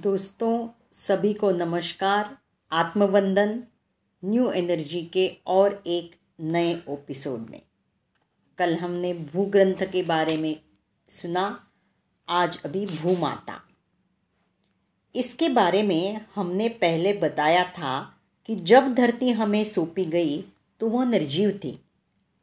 दोस्तों, 0.00 0.68
सभी 0.92 1.32
को 1.32 1.50
नमस्कार, 1.50 2.38
आत्मवंदन, 2.72 3.62
न्यू 4.24 4.50
एनर्जी 4.52 5.02
के 5.02 5.36
और 5.46 5.82
एक 5.86 6.10
नए 6.40 6.72
एपिसोड 6.74 7.50
में। 7.50 7.60
कल 8.58 8.74
हमने 8.74 9.12
भू 9.14 9.44
ग्रंथ 9.44 9.82
के 9.82 10.02
बारे 10.02 10.36
में 10.36 10.60
सुना, 11.08 11.66
आज 12.28 12.58
अभी 12.64 12.86
भूमाता। 12.86 13.60
इसके 15.14 15.48
बारे 15.48 15.82
में 15.82 16.20
हमने 16.34 16.68
पहले 16.68 17.12
बताया 17.12 17.64
था 17.64 18.20
कि 18.46 18.56
जब 18.56 18.94
धरती 18.94 19.30
हमें 19.30 19.64
सौंपी 19.64 20.04
गई 20.04 20.44
तो 20.80 20.88
वह 20.88 21.04
निर्जीव 21.04 21.50
थी। 21.64 21.80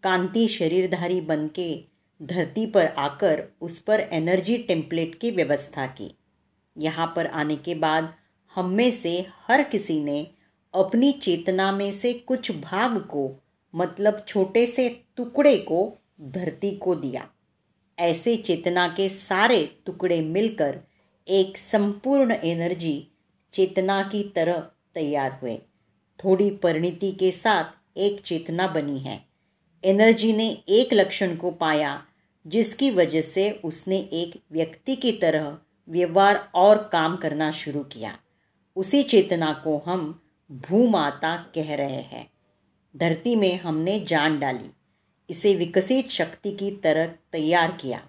कांति 0.03 0.47
शरीरधारी 0.47 1.21
बन 1.21 1.47
के 1.47 1.83
धरती 2.21 2.65
पर 2.65 2.85
आकर 2.85 3.47
उस 3.61 3.79
पर 3.79 3.99
एनर्जी 3.99 4.57
टेम्पलेट 4.57 5.15
की 5.15 5.31
व्यवस्था 5.31 5.87
की। 5.87 6.15
यहाँ 6.77 7.13
पर 7.15 7.27
आने 7.27 7.55
के 7.55 7.75
बाद 7.75 8.13
हम 8.55 8.69
में 8.69 8.91
से 8.91 9.25
हर 9.47 9.63
किसी 9.63 9.99
ने 9.99 10.27
अपनी 10.75 11.11
चेतना 11.11 11.71
में 11.71 11.91
से 11.91 12.13
कुछ 12.13 12.51
भाग 12.51 12.97
को 12.97 13.43
मतलब 13.75 14.25
छोटे 14.27 14.65
से 14.65 15.03
टुकड़े 15.15 15.57
को, 15.57 15.97
धरती 16.21 16.71
को 16.71 16.95
दिया। 16.95 17.27
ऐसे 17.99 18.35
चेतना 18.35 18.87
के 18.87 19.09
सारे 19.09 19.75
टुकड़े 19.85 20.21
मिलकर 20.21 20.79
एक 21.27 21.57
संपूर्ण 21.57 22.31
एनर्जी 22.31 23.07
चेतना 23.53 24.03
की 24.03 24.23
तरह 24.23 24.59
तैयार 24.95 25.39
हुए। 25.41 25.57
थोड़ी 26.23 26.51
परिणति 26.51 27.11
के 27.11 27.31
साथ 27.31 27.63
एक 27.97 28.21
चेतना 28.21 28.67
बनी 28.67 28.99
है। 28.99 29.25
एनर्जी 29.85 30.33
ने 30.33 30.63
एक 30.69 30.93
लक्षण 30.93 31.35
को 31.35 31.51
पाया, 31.51 32.03
जिसकी 32.47 32.91
वजह 32.91 33.21
से 33.21 33.51
उसने 33.51 33.97
एक 33.97 34.41
व्यक्ति 34.51 34.95
की 34.95 35.11
तरह 35.11 35.57
व्यवहार 35.89 36.51
और 36.55 36.77
काम 36.77 37.15
करना 37.15 37.51
शुरू 37.51 37.83
किया। 37.83 38.17
उसी 38.75 39.03
चेतना 39.03 39.53
को 39.53 39.83
हम 39.87 40.21
भूमाता 40.51 41.37
कह 41.55 41.75
रहे 41.75 42.01
हैं। 42.01 42.31
धरती 42.97 43.35
में 43.35 43.59
हमने 43.59 43.99
जान 43.99 44.39
डाली। 44.39 44.71
इसे 45.29 45.55
विकसित 45.55 46.09
शक्ति 46.09 46.51
की 46.51 46.71
तरह 46.71 47.07
तैयार 47.31 47.71
किया। 47.71 48.01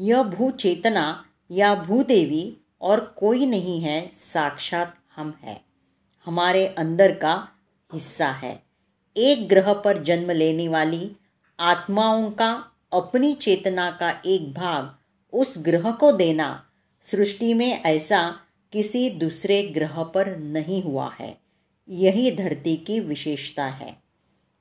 यह 0.00 0.22
भू 0.22 0.50
चेतना 0.50 1.24
या 1.50 1.74
भूदेवी 1.74 2.56
और 2.80 3.14
कोई 3.16 3.46
नहीं 3.46 3.80
है, 3.80 4.10
साक्षात 4.12 4.96
हम 5.16 5.38
है। 5.42 5.60
हमारे 6.26 6.66
अंदर 6.66 7.14
का 7.14 7.48
हिस्सा 7.94 8.28
है। 8.28 8.62
एक 9.16 9.48
ग्रह 9.48 9.72
पर 9.72 10.02
जन्म 10.02 10.30
लेने 10.30 10.68
वाली 10.68 11.16
आत्माओं 11.60 12.30
का, 12.30 12.64
अपनी 12.92 13.32
चेतना 13.32 13.90
का 13.90 14.22
एक 14.26 14.54
भाग 14.54 14.96
उस 15.32 15.54
ग्रह 15.58 15.90
को 15.90 16.12
देना 16.12 16.66
सृष्टि 17.10 17.54
में 17.54 17.82
ऐसा 17.82 18.40
किसी 18.72 19.10
दूसरे 19.10 19.62
ग्रह 19.62 20.02
पर 20.02 20.36
नहीं 20.36 20.82
हुआ 20.82 21.14
है। 21.20 21.38
यही 21.88 22.30
धरती 22.30 22.76
की 22.76 23.00
विशेषता 23.00 23.66
है। 23.66 23.96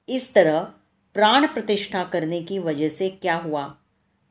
इस 0.10 0.34
तरह 0.34 0.60
प्राण 1.14 1.48
प्रतिष्ठा 1.48 2.04
करने 2.04 2.44
की 2.44 2.60
वजह 2.60 2.90
से 2.90 3.10
क्या 3.10 3.36
हुआ? 3.36 3.78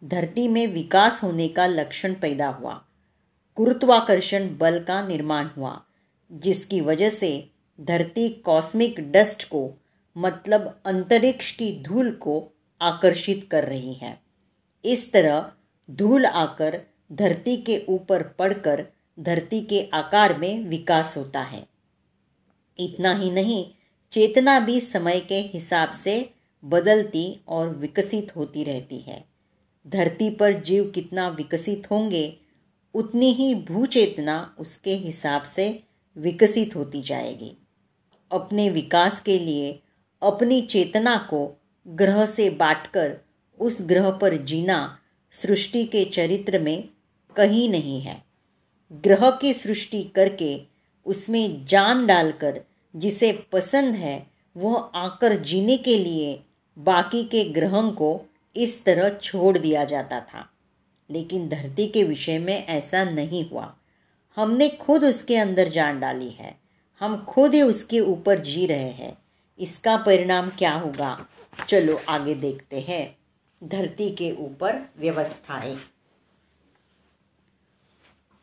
धरती 0.04 0.48
में 0.48 0.66
विकास 0.66 1.22
होने 1.22 1.48
का 1.48 1.66
लक्षण 1.66 2.14
पैदा 2.14 2.48
हुआ। 2.48 2.84
गुरुत्वाकर्षण 3.56 4.58
बल 4.58 4.84
का 4.88 5.06
निर्माण 5.06 5.46
हुआ, 5.56 5.82
जिसकी 6.32 6.80
वजह 6.80 7.10
से 7.10 7.50
धरती 7.80 8.28
कॉस्मिक 8.28 9.12
डस्ट 9.12 9.48
को 9.48 9.70
मतलब 10.16 10.80
अंतरिक्ष 10.84 11.52
की 11.52 11.82
धूल 11.82 12.10
को, 12.10 12.48
आकर्षित 12.80 13.48
कर 13.50 13.64
रही 13.64 13.92
है। 13.92 14.20
इस 14.84 15.12
तरह 15.12 15.52
धूल 15.90 16.26
आकर 16.26 16.91
धरती 17.12 17.56
के 17.56 17.84
ऊपर 17.88 18.22
पड़कर 18.22 18.86
धरती 19.20 19.60
के 19.60 19.88
आकार 19.92 20.38
में 20.38 20.64
विकास 20.64 21.16
होता 21.16 21.40
है। 21.40 21.66
इतना 22.78 23.14
ही 23.14 23.30
नहीं, 23.30 23.66
चेतना 24.10 24.60
भी 24.60 24.80
समय 24.80 25.20
के 25.20 25.38
हिसाब 25.40 25.90
से 25.90 26.30
बदलती 26.64 27.40
और 27.48 27.68
विकसित 27.68 28.36
होती 28.36 28.64
रहती 28.64 28.98
है। 28.98 29.24
धरती 29.86 30.30
पर 30.30 30.52
जीव 30.52 30.90
कितना 30.90 31.28
विकसित 31.28 31.90
होंगे, 31.90 32.36
उतनी 32.94 33.32
ही 33.32 33.54
भूचेतना 33.54 34.56
उसके 34.58 34.94
हिसाब 34.94 35.42
से 35.42 35.82
विकसित 36.16 36.76
होती 36.76 37.02
जाएगी। 37.02 37.56
अपने 38.30 38.70
विकास 38.70 39.20
के 39.20 39.38
लिए 39.38 39.72
अपनी 40.22 40.60
चेतना 40.60 41.16
को 41.16 41.60
ग्रह 41.88 42.26
से 42.26 42.50
बांटकर 42.50 43.16
उस 43.60 43.78
ग्रह 43.82 44.10
पर 44.10 44.36
जीना 44.36 44.98
सृष्टि 45.32 45.84
के 45.84 46.04
चरित्र 46.04 46.58
में 46.58 46.88
कहीं 47.36 47.68
नहीं 47.68 48.00
है। 48.00 48.24
ग्रह 48.92 49.30
की 49.30 49.54
सृष्टि 49.54 50.02
करके 50.02 50.60
उसमें 51.06 51.66
जान 51.66 52.06
डालकर 52.06 52.60
जिसे 52.96 53.32
पसंद 53.52 53.94
है, 53.94 54.26
वह 54.56 54.76
आकर 54.94 55.36
जीने 55.36 55.76
के 55.76 55.98
लिए 55.98 56.40
बाकी 56.78 57.24
के 57.24 57.44
ग्रहों 57.44 57.92
को 57.92 58.22
इस 58.56 58.84
तरह 58.84 59.08
छोड़ 59.08 59.58
दिया 59.58 59.84
जाता 59.84 60.20
था। 60.20 60.48
लेकिन 61.10 61.48
धरती 61.48 61.86
के 61.86 62.04
विषय 62.04 62.38
में 62.38 62.66
ऐसा 62.66 63.04
नहीं 63.04 63.50
हुआ। 63.50 63.74
हमने 64.36 64.68
खुद 64.68 65.04
उसके 65.04 65.36
अंदर 65.36 65.68
जान 65.68 66.00
डाली 66.00 66.30
है। 66.30 66.58
हम 67.00 67.24
खुद 67.24 67.54
ही 67.54 67.62
उसके 67.62 68.00
ऊपर 68.00 68.38
जी 68.38 68.66
रहे 68.66 68.90
हैं। 68.90 69.18
इसका 69.60 69.96
परिणाम 69.96 70.48
क्या 70.48 70.72
होगा? 70.72 71.26
चलो 71.68 72.00
आगे 72.08 72.34
देखते 72.34 72.80
हैं। 72.80 73.18
धरती 73.64 74.10
के 74.10 74.32
ऊपर 74.32 74.90
व्यवस्थाएँ। 74.98 75.78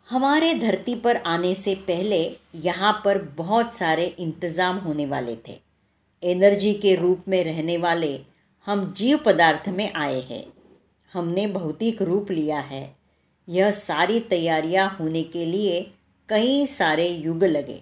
हमारे 0.09 0.53
धरती 0.53 0.93
पर 0.95 1.17
आने 1.25 1.53
से 1.55 1.73
पहले 1.87 2.19
यहाँ 2.55 2.91
पर 3.05 3.17
बहुत 3.37 3.73
सारे 3.73 4.05
इंतज़ाम 4.19 4.77
होने 4.77 5.05
वाले 5.05 5.35
थे। 5.47 5.59
एनर्जी 6.23 6.73
के 6.73 6.95
रूप 6.95 7.27
में 7.27 7.43
रहने 7.43 7.75
वाले 7.77 8.19
हम 8.67 8.91
जीव 8.97 9.17
पदार्थ 9.17 9.69
में 9.69 9.91
आए 9.93 10.19
हैं। 10.21 10.43
हमने 11.13 11.45
भौतिक 11.47 12.01
रूप 12.01 12.31
लिया 12.31 12.59
है। 12.61 12.83
यह 13.47 13.71
सारी 13.71 14.19
तैयारियाँ 14.29 14.89
होने 14.99 15.23
के 15.25 15.45
लिए 15.45 15.79
कई 16.29 16.65
सारे 16.67 17.07
युग 17.07 17.43
लगे। 17.43 17.81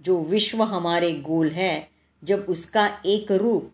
जो 0.00 0.18
विश्व 0.24 0.62
हमारे 0.64 1.12
गोल 1.22 1.50
है, 1.50 1.88
जब 2.22 2.46
उसका 2.48 2.88
एक 3.06 3.32
रूप 3.34 3.70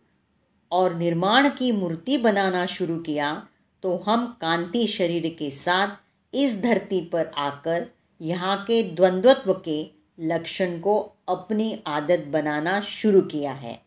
और 0.73 0.95
निर्माण 0.97 1.49
की 1.49 1.73
मूर्ति 1.73 2.17
बनाना 2.19 2.67
शुरू 2.69 2.99
किया 2.99 3.35
तो 3.83 3.97
हम 4.07 4.27
कांति 4.41 4.87
शरीर 4.89 5.35
के 5.39 5.51
साथ 5.53 6.01
इस 6.35 6.63
धरती 6.63 7.01
पर 7.05 7.31
आकर 7.39 7.87
यहाँ 8.21 8.57
के 8.65 8.83
द्वंद्वत्व 8.83 9.53
के 9.65 9.83
लक्षण 10.21 10.79
को 10.79 10.99
अपनी 11.29 11.83
आदत 11.87 12.25
बनाना 12.29 12.81
शुरू 12.81 13.21
किया 13.23 13.53
है। 13.53 13.81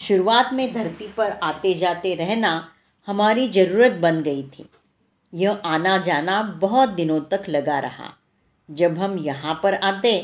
शुरुआत 0.00 0.52
में 0.52 0.72
धरती 0.72 1.08
पर 1.08 1.30
आते 1.42 1.74
जाते 1.74 2.14
रहना 2.14 2.52
हमारी 3.08 3.48
ज़रूरत 3.48 3.92
बन 3.92 4.22
गई 4.22 4.42
थी। 4.48 4.66
यह 5.32 5.60
आना 5.64 5.96
जाना 5.98 6.40
बहुत 6.60 6.88
दिनों 6.88 7.20
तक 7.30 7.48
लगा 7.48 7.78
रहा। 7.78 8.12
जब 8.68 8.98
हम 8.98 9.18
यहाँ 9.18 9.60
पर 9.62 9.74
आते 9.74 10.18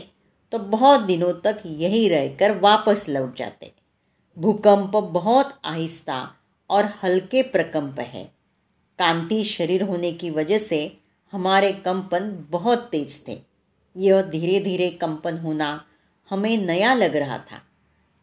तो 0.53 0.59
बहुत 0.59 1.00
दिनों 1.00 1.33
तक 1.44 1.62
यही 1.67 2.09
रहकर 2.09 2.59
वापस 2.59 3.05
लौट 3.09 3.37
जाते। 3.37 3.73
भूकंप 4.37 4.97
बहुत 4.97 5.59
आहिस्ता 5.65 6.19
और 6.71 6.93
हल्के 7.03 7.43
प्रकंप 7.43 8.00
है। 8.00 8.25
कांति 8.99 9.43
शरीर 9.44 9.83
होने 9.83 10.12
की 10.12 10.31
वजह 10.31 10.59
से 10.59 10.81
हमारे 11.32 11.72
कंपन 11.72 12.31
बहुत 12.50 12.88
तेज 12.93 13.20
थे। 13.28 13.38
यह 13.97 14.22
धीरे 14.22 14.60
धीरे 14.60 14.88
कंपन 14.91 15.38
होना 15.38 15.84
हमें 16.31 16.56
नया 16.59 16.93
लग 16.94 17.16
रहा 17.16 17.38
था। 17.38 17.60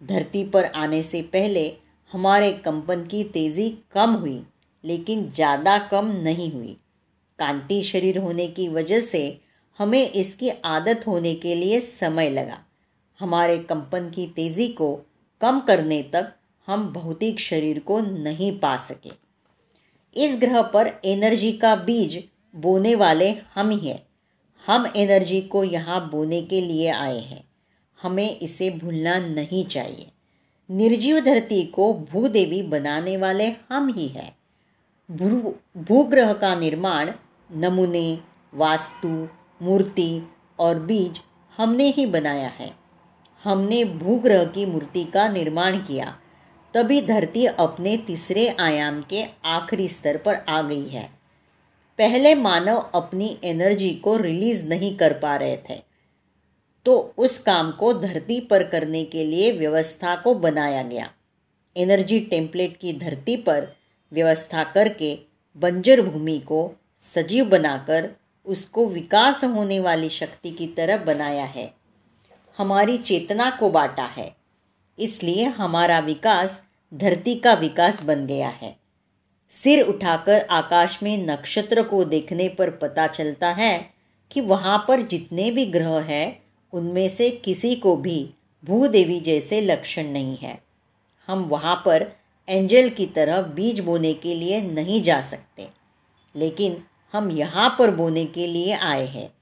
धरती 0.02 0.44
पर 0.44 0.66
आने 0.66 1.02
से 1.04 1.22
पहले 1.22 1.72
हमारे 2.12 2.52
कंपन 2.52 3.06
की 3.06 3.24
तेज़ी 3.24 3.70
कम 3.92 4.10
हुई, 4.12 4.42
लेकिन 4.84 5.30
ज़्यादा 5.32 5.78
कम 5.88 6.12
नहीं 6.24 6.52
हुई। 6.52 6.76
कांति 7.40 7.82
शरीर 7.84 8.18
होने 8.18 8.48
की 8.48 8.68
वजह 8.68 9.00
से 9.00 9.40
हमें 9.80 10.12
इसकी 10.12 10.50
आदत 10.50 11.04
होने 11.08 11.34
के 11.36 11.56
लिए 11.56 11.80
समय 11.82 12.30
लगा। 12.30 12.58
हमारे 13.20 13.58
कंपन 13.60 14.10
की 14.10 14.26
तेज़ी 14.28 14.68
को 14.68 14.94
कम 15.42 15.60
करने 15.60 16.02
तक 16.04 16.34
हम 16.68 16.88
भौतिक 16.94 17.40
शरीर 17.40 17.80
को 17.80 18.00
नहीं 18.00 18.58
पा 18.60 18.76
सके। 18.78 19.12
इस 20.16 20.40
ग्रह 20.42 20.62
पर 20.62 20.92
एनर्जी 21.06 21.52
का 21.52 21.76
बीज 21.76 22.24
बोने 22.56 22.96
वाले 22.96 23.36
हम 23.56 23.70
ही 23.70 23.90
हैं। 23.90 24.08
हम 24.68 24.94
एनर्जी 24.96 25.42
को 25.42 25.64
यहाँ 25.64 26.10
बोने 26.10 26.42
के 26.42 26.62
लिए 26.62 26.88
आए 26.88 27.20
हैं। 27.20 27.44
हमें 28.02 28.40
इसे 28.40 28.70
भूलना 28.70 29.18
नहीं 29.18 29.66
चाहिए। 29.66 30.12
निर्जीव 30.72 31.20
धरती 31.20 31.64
को 31.64 31.94
भूदेवी 31.94 32.62
बनाने 32.62 33.18
वाले 33.18 33.48
हम 33.48 33.88
ही 33.88 34.08
हैं। 34.08 34.38
भू, 35.12 35.56
भूग्रह 35.78 36.34
का 36.34 36.56
निर्माण, 36.56 37.12
नमूने, 37.52 38.20
वास्तु, 38.54 39.28
मूर्ति 39.62 40.22
और 40.60 40.80
बीज 40.80 41.22
हमने 41.58 41.84
ही 41.84 42.06
बनाया 42.06 42.48
है। 42.48 42.72
हमने 43.44 43.84
भूग्रह 43.86 44.46
की 44.46 44.66
मूर्ति 44.66 45.04
का 45.04 45.28
निर्माण 45.28 45.78
किया। 45.78 46.20
तभी 46.74 47.02
धरती 47.02 47.46
अपने 47.46 47.98
तीसरे 47.98 48.56
आयाम 48.60 49.02
के 49.02 49.24
आखिरी 49.46 49.88
स्तर 49.88 50.18
पर 50.18 50.36
आ 50.36 50.62
गई 50.62 50.90
है। 50.90 51.19
पहले 52.00 52.36
मानव 52.36 52.78
अपनी 52.94 53.38
एनर्जी 53.44 53.94
को 53.94 54.18
रिलीज़ 54.18 54.68
नहीं 54.68 54.98
कर 54.98 55.14
पा 55.14 55.36
रहे 55.36 55.58
थे। 55.58 55.82
तो 56.86 57.14
उस 57.18 57.40
काम 57.40 57.72
को 57.72 57.94
धरती 57.94 58.42
पर 58.42 58.64
करने 58.64 59.06
के 59.06 59.26
लिए 59.26 59.52
व्यवस्था 59.52 60.16
को 60.16 60.34
बनाया 60.34 60.84
गया। 60.84 61.12
एनर्जी 61.78 62.20
टेम्पलेट 62.20 62.78
की 62.78 62.94
धरती 62.94 63.38
पर 63.38 63.76
व्यवस्था 64.14 64.64
करके 64.64 65.20
बंजर 65.58 66.02
भूमि 66.02 66.40
को 66.40 66.72
सजीव 67.00 67.46
बनाकर 67.46 68.10
उसको 68.46 68.86
विकास 68.86 69.44
होने 69.44 69.80
वाली 69.80 70.10
शक्ति 70.10 70.52
की 70.52 70.68
तरह 70.68 70.98
बनाया 70.98 71.46
है। 71.46 71.74
हमारी 72.58 72.98
चेतना 72.98 73.50
को 73.50 73.70
बांटा 73.70 74.06
है। 74.06 74.36
इसलिए 75.00 75.44
हमारा 75.44 76.00
विकास 76.00 76.64
धरती 76.94 77.36
का 77.36 77.54
विकास 77.54 78.04
बन 78.04 78.26
गया 78.26 78.50
है। 78.50 78.89
सिर 79.52 79.82
उठाकर 79.82 80.46
आकाश 80.50 81.00
में 81.04 81.26
नक्षत्र 81.26 81.84
को 81.84 82.04
देखने 82.04 82.50
पर 82.50 82.70
पता 82.70 83.08
चलता 83.08 83.52
है 83.52 83.94
कि 84.32 84.42
वहाँ 84.42 84.86
पर 84.88 85.02
जितने 85.02 85.52
भी 85.52 85.66
ग्रह 85.66 86.00
हैं, 86.00 86.44
उनमें 86.74 87.10
से 87.10 87.30
किसी 87.30 87.76
को 87.76 87.96
भी 87.96 88.30
भूदेवी 88.66 89.20
जैसे 89.20 89.62
लक्षण 89.62 90.08
नहीं 90.08 90.38
है। 90.38 90.60
हम 91.28 91.44
वहाँ 91.44 91.84
पर 91.86 92.08
एंजल 92.50 92.90
की 92.90 93.06
तरह 93.06 93.42
बीज 93.42 93.80
बोने 93.80 94.14
के 94.14 94.36
लिए 94.36 94.62
नहीं 94.62 95.02
जा 95.02 95.22
सकते। 95.22 95.68
लेकिन 96.36 96.84
हम 97.14 97.32
यहाँ 97.32 97.76
पर 97.80 97.92
बोने 97.92 98.26
के 98.26 98.48
लिए 98.48 98.74
आए 98.74 99.08
हैं। 99.08 99.34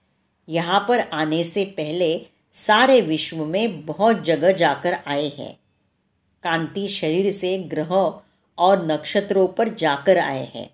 यहाँ 0.48 0.86
पर 0.89 1.00
आने 1.00 1.44
से 1.44 1.65
पहले 1.65 2.25
सारे 2.54 3.01
विश्व 3.01 3.45
में 3.45 3.86
बहुत 3.86 4.24
जगह 4.24 4.51
जाकर 4.51 4.98
आए 5.07 5.27
हैं। 5.27 5.59
कांति 6.44 6.88
शरीर 6.88 7.31
से 7.31 7.57
ग्रह 7.57 8.21
और 8.59 8.86
नक्षत्रों 8.86 9.48
पर 9.48 9.69
जाकर 9.69 10.18
आए 10.18 10.45
हैं। 10.56 10.69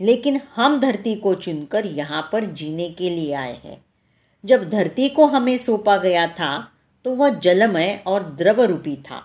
लेकिन 0.00 0.40
हम 0.56 0.80
धरती 0.80 1.14
को 1.14 1.34
चुनकर 1.34 1.86
यहाँ 1.86 2.28
पर 2.32 2.44
जीने 2.44 2.88
के 2.90 3.10
लिए 3.10 3.32
आए 3.32 3.60
हैं। 3.64 3.84
जब 4.44 4.68
धरती 4.70 5.08
को 5.08 5.26
हमें 5.26 5.56
सौंपा 5.58 5.96
गया 5.96 6.26
था 6.26 6.56
तो 7.04 7.14
वह 7.14 7.28
जलमय 7.36 8.02
और 8.06 8.22
द्रव 8.32 8.60
रूपी 8.62 8.96
था। 8.96 9.22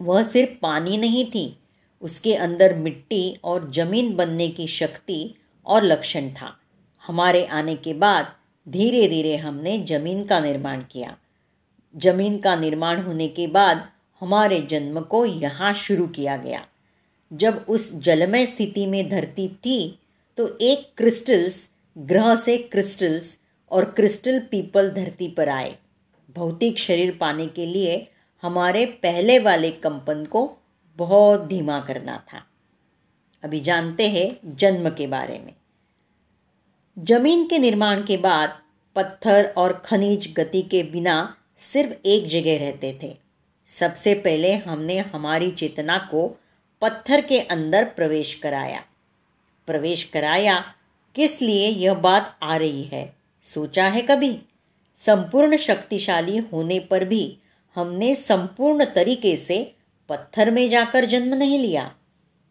वह 0.00 0.22
सिर्फ़ 0.22 0.50
पानी 0.62 0.96
नहीं 0.96 1.24
थी, 1.24 1.58
उसके 2.02 2.34
अंदर 2.34 2.74
मिट्टी 2.74 3.38
और 3.44 3.70
ज़मीन 3.70 4.14
बनने 4.16 4.48
की 4.48 4.66
शक्ति 4.66 5.34
और 5.66 5.82
लक्षण 5.82 6.30
था। 6.30 6.54
हमारे 7.02 7.44
आने 7.44 7.74
के 7.76 7.94
बाद 7.94 8.32
धीरे 8.66 9.06
धीरे 9.08 9.36
हमने 9.36 9.78
ज़मीन 9.80 10.24
का 10.24 10.40
निर्माण 10.40 10.82
किया। 10.82 11.16
ज़मीन 11.94 12.38
का 12.38 12.54
निर्माण 12.56 13.02
होने 13.02 13.28
के 13.28 13.46
बाद 13.46 13.88
हमारे 14.22 14.60
जन्म 14.60 15.00
को 15.00 15.24
यहाँ 15.24 15.72
शुरू 15.74 16.06
किया 16.08 16.36
गया। 16.36 16.66
जब 17.30 17.64
उस 17.68 17.92
जलमय 17.94 18.46
स्थिति 18.46 18.86
में 18.86 19.08
धरती 19.08 19.48
थी 19.64 19.98
तो 20.38 20.46
एक 20.60 20.86
क्रिस्टल्स 20.96 21.68
ग्रह 21.96 22.34
से 22.34 22.56
क्रिस्टल्स 22.58 23.36
और 23.70 23.84
क्रिस्टल 23.90 24.38
पीपल 24.40 24.90
धरती 24.90 25.28
पर 25.28 25.48
आए। 25.48 25.76
भौतिक 26.36 26.78
शरीर 26.78 27.16
पाने 27.20 27.46
के 27.46 27.66
लिए 27.66 28.06
हमारे 28.42 28.84
पहले 29.02 29.38
वाले 29.38 29.70
कंपन 29.70 30.24
को 30.24 30.50
बहुत 30.98 31.46
धीमा 31.46 31.80
करना 31.80 32.16
था। 32.28 32.42
अभी 33.42 33.60
जानते 33.60 34.08
हैं 34.08 34.56
जन्म 34.56 34.88
के 34.90 35.06
बारे 35.06 35.38
में। 35.38 35.54
ज़मीन 36.96 37.46
के 37.46 37.58
निर्माण 37.58 38.02
के 38.02 38.16
बाद 38.16 38.58
पत्थर 38.96 39.52
और 39.56 39.72
खनिज 39.84 40.32
गति 40.34 40.62
के 40.62 40.82
बिना 40.82 41.36
सिर्फ़ 41.60 42.06
एक 42.06 42.26
जगह 42.28 42.58
रहते 42.58 42.98
थे। 43.02 43.16
सबसे 43.68 44.14
पहले 44.14 44.52
हमने 44.52 44.98
हमारी 44.98 45.50
चेतना 45.50 45.98
को 45.98 46.28
पत्थर 46.80 47.20
के 47.20 47.40
अंदर 47.40 47.84
प्रवेश 47.84 48.34
कराया। 48.34 48.80
प्रवेश 49.66 50.04
कराया? 50.04 50.60
किस 51.14 51.42
लिए 51.42 51.68
यह 51.68 51.94
बात 51.94 52.22
आ 52.42 52.56
रही 52.56 52.82
है? 52.82 53.04
सोचा 53.44 53.88
है 53.88 54.00
कभी? 54.00 54.38
संपूर्ण 54.98 55.56
शक्तिशाली 55.56 56.38
होने 56.52 56.78
पर 56.78 57.04
भी 57.04 57.36
हमने 57.76 58.14
संपूर्ण 58.14 58.84
तरीके 58.84 59.36
से 59.36 59.74
पत्थर 60.08 60.50
में 60.50 60.68
जाकर 60.70 61.04
जन्म 61.04 61.34
नहीं 61.34 61.58
लिया। 61.58 61.90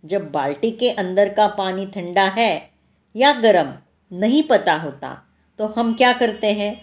जब 0.05 0.31
बाल्टी 0.31 0.71
के 0.71 0.89
अंदर 0.89 1.29
का 1.29 1.47
पानी 1.47 1.85
ठंडा 1.85 2.25
है 2.37 2.59
या 3.15 3.31
गर्म 3.33 3.73
नहीं 4.11 4.43
पता 4.43 4.75
होता 4.75 5.15
तो 5.59 5.65
हम 5.77 5.93
क्या 5.93 6.11
करते 6.11 6.47
हैं? 6.47 6.73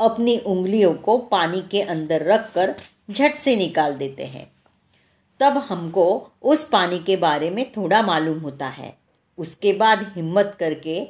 अपनी 0.00 0.38
उंगलियों 0.38 0.94
को 0.94 1.18
पानी 1.18 1.60
के 1.70 1.82
अंदर 1.82 2.22
रखकर 2.22 2.74
झट 3.12 3.34
से 3.34 3.56
निकाल 3.56 3.94
देते 3.94 4.24
हैं। 4.24 4.50
तब 5.40 5.56
हमको 5.58 6.06
उस 6.42 6.64
पानी 6.68 6.98
के 6.98 7.16
बारे 7.16 7.50
में 7.50 7.64
थोड़ा 7.72 8.02
मालूम 8.02 8.38
होता 8.38 8.66
है। 8.66 8.94
उसके 9.38 9.72
बाद 9.72 10.12
हिम्मत 10.16 10.56
करके 10.60 11.02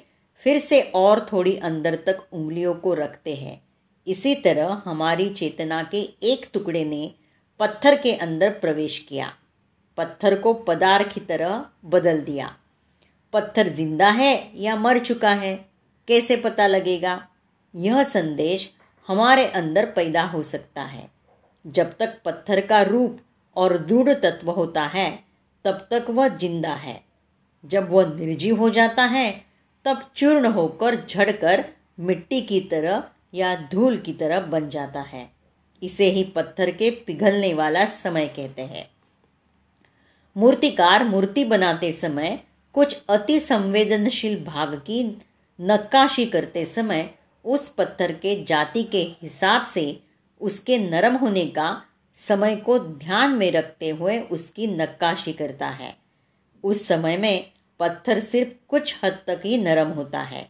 फिर 0.46 0.58
से 0.58 0.80
और 0.94 1.26
थोड़ी 1.32 1.56
अंदर 1.56 1.94
तक 2.06 2.26
उंगलियों 2.32 2.74
को 2.74 2.94
रखते 2.94 3.34
हैं। 3.34 3.60
इसी 4.06 4.34
तरह 4.34 4.82
हमारी 4.84 5.28
चेतना 5.30 5.82
के 5.82 6.00
एक 6.22 6.48
टुकड़े 6.52 6.84
ने 6.84 7.14
पत्थर 7.60 7.96
के 7.96 8.12
अंदर 8.14 8.50
प्रवेश 8.50 8.98
किया। 8.98 9.32
पत्थर 9.98 10.38
को 10.40 10.52
पदार्थ 10.54 11.12
की 11.14 11.20
तरह 11.20 11.64
बदल 11.84 12.20
दिया। 12.20 12.54
पत्थर 13.32 13.68
ज़िंदा 13.68 14.08
है 14.10 14.50
या 14.56 14.76
मर 14.76 14.98
चुका 14.98 15.30
है, 15.30 15.54
कैसे 16.08 16.36
पता 16.36 16.66
लगेगा? 16.66 17.28
यह 17.74 18.02
संदेश 18.04 18.72
हमारे 19.08 19.46
अंदर 19.46 19.86
पैदा 19.86 20.22
हो 20.22 20.42
सकता 20.42 20.82
है। 20.82 21.08
जब 21.66 21.92
तक 21.98 22.18
पत्थर 22.24 22.60
का 22.60 22.82
रूप 22.82 23.20
और 23.56 23.78
दृढ़ 23.78 24.12
तत्व 24.14 24.50
होता 24.50 24.82
है, 24.82 25.24
तब 25.64 25.86
तक 25.90 26.06
वह 26.10 26.28
ज़िंदा 26.28 26.74
है। 26.74 27.00
जब 27.64 27.90
वह 27.90 28.14
निर्जीव 28.14 28.56
हो 28.56 28.70
जाता 28.70 29.04
है, 29.04 29.44
तब 29.84 30.02
चूर्ण 30.16 30.46
होकर 30.46 30.96
झड़कर 31.06 31.64
मिट्टी 32.00 32.40
की 32.40 32.60
तरह 32.60 33.04
या 33.34 33.54
धूल 33.72 33.96
की 33.96 34.12
तरह 34.12 34.40
बन 34.40 34.68
जाता 34.68 35.00
है। 35.00 35.30
इसे 35.82 36.10
ही 36.10 36.24
पत्थर 36.24 36.70
के 36.70 36.90
पिघलने 36.90 37.54
वाला 37.54 37.84
समय 37.84 38.26
कहते 38.26 38.62
हैं। 38.62 38.90
मूर्तिकार 40.36 41.04
मूर्ति 41.04 41.44
बनाते 41.44 41.92
समय 41.92 42.38
कुछ 42.74 43.02
अति 43.08 43.40
संवेदनशील 43.40 44.44
भाग 44.44 44.74
की 44.74 45.02
नक्काशी 45.60 46.26
करते 46.26 46.64
समय 46.64 47.10
उस 47.44 47.68
पत्थर 47.68 48.12
के 48.12 48.44
जाति 48.44 48.82
के 48.82 49.02
हिसाब 49.22 49.62
से 49.62 50.00
उसके 50.42 50.78
नरम 50.78 51.14
होने 51.14 51.46
का 51.46 51.82
समय 52.14 52.56
को 52.56 52.78
ध्यान 52.78 53.30
में 53.30 53.52
रखते 53.52 53.90
हुए 53.90 54.18
उसकी 54.18 54.66
नक्काशी 54.66 55.32
करता 55.32 55.68
है। 55.68 55.96
उस 56.64 56.86
समय 56.86 57.16
में 57.16 57.50
पत्थर 57.80 58.20
सिर्फ़ 58.20 58.50
कुछ 58.68 58.94
हद 59.04 59.18
तक 59.26 59.42
ही 59.44 59.58
नरम 59.58 59.88
होता 59.88 60.20
है। 60.20 60.48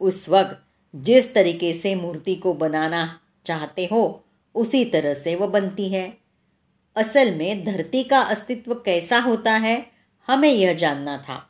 उस 0.00 0.28
वक्त 0.28 0.64
जिस 0.96 1.34
तरीके 1.34 1.74
से 1.74 1.94
मूर्ति 1.94 2.34
को 2.34 2.52
बनाना 2.52 3.20
चाहते 3.44 3.88
हो, 3.92 4.24
उसी 4.54 4.84
तरह 4.84 5.14
से 5.14 5.34
वह 5.34 5.46
बनती 5.46 5.88
है। 5.88 6.18
असल 6.96 7.34
में 7.34 7.64
धरती 7.64 8.02
का 8.02 8.20
अस्तित्व 8.20 8.74
कैसा 8.74 9.18
होता 9.18 9.52
है, 9.52 9.86
हमें 10.26 10.52
यह 10.52 10.72
जानना 10.72 11.16
था। 11.16 11.48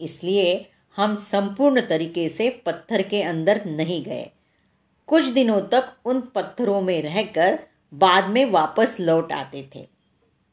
इसलिए 0.00 0.70
हम 0.96 1.16
संपूर्ण 1.16 1.80
तरीके 1.80 2.28
से 2.28 2.50
पत्थर 2.50 3.02
के 3.02 3.22
अंदर 3.22 3.64
नहीं 3.66 4.04
गए। 4.04 4.35
कुछ 5.08 5.24
दिनों 5.24 5.60
तक 5.60 5.92
उन 6.04 6.20
पत्थरों 6.20 6.80
में 6.80 7.02
रहकर 7.02 7.58
बाद 7.94 8.28
में 8.28 8.44
वापस 8.50 8.96
लौट 9.00 9.32
आते 9.32 9.68
थे। 9.76 9.86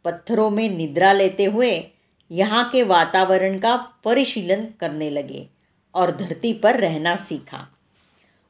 पत्थरों 0.06 0.50
में 0.50 0.70
निद्रा 0.70 1.14
लेते 1.14 1.46
हुए 1.46 1.92
यहाँ 2.32 2.70
के 2.70 2.84
वातावरण 2.84 3.58
का 3.60 3.76
परिशीलन 4.04 4.66
करने 4.80 5.10
लगे 5.10 5.48
और 5.94 6.12
धरती 6.16 6.54
पर 6.54 6.80
रहना 6.80 7.16
सीखा। 7.16 7.68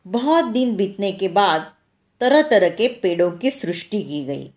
बहुत 0.06 0.46
दिन 0.46 0.76
बीतने 0.76 1.12
के 1.12 1.28
बाद 1.28 1.72
तरह 2.22 2.42
तरह 2.42 2.70
के 2.70 2.88
पेड़ों 2.88 3.32
की 3.32 3.52
सृष्टि 3.52 4.02
की 4.04 4.26
गई। 4.26 4.50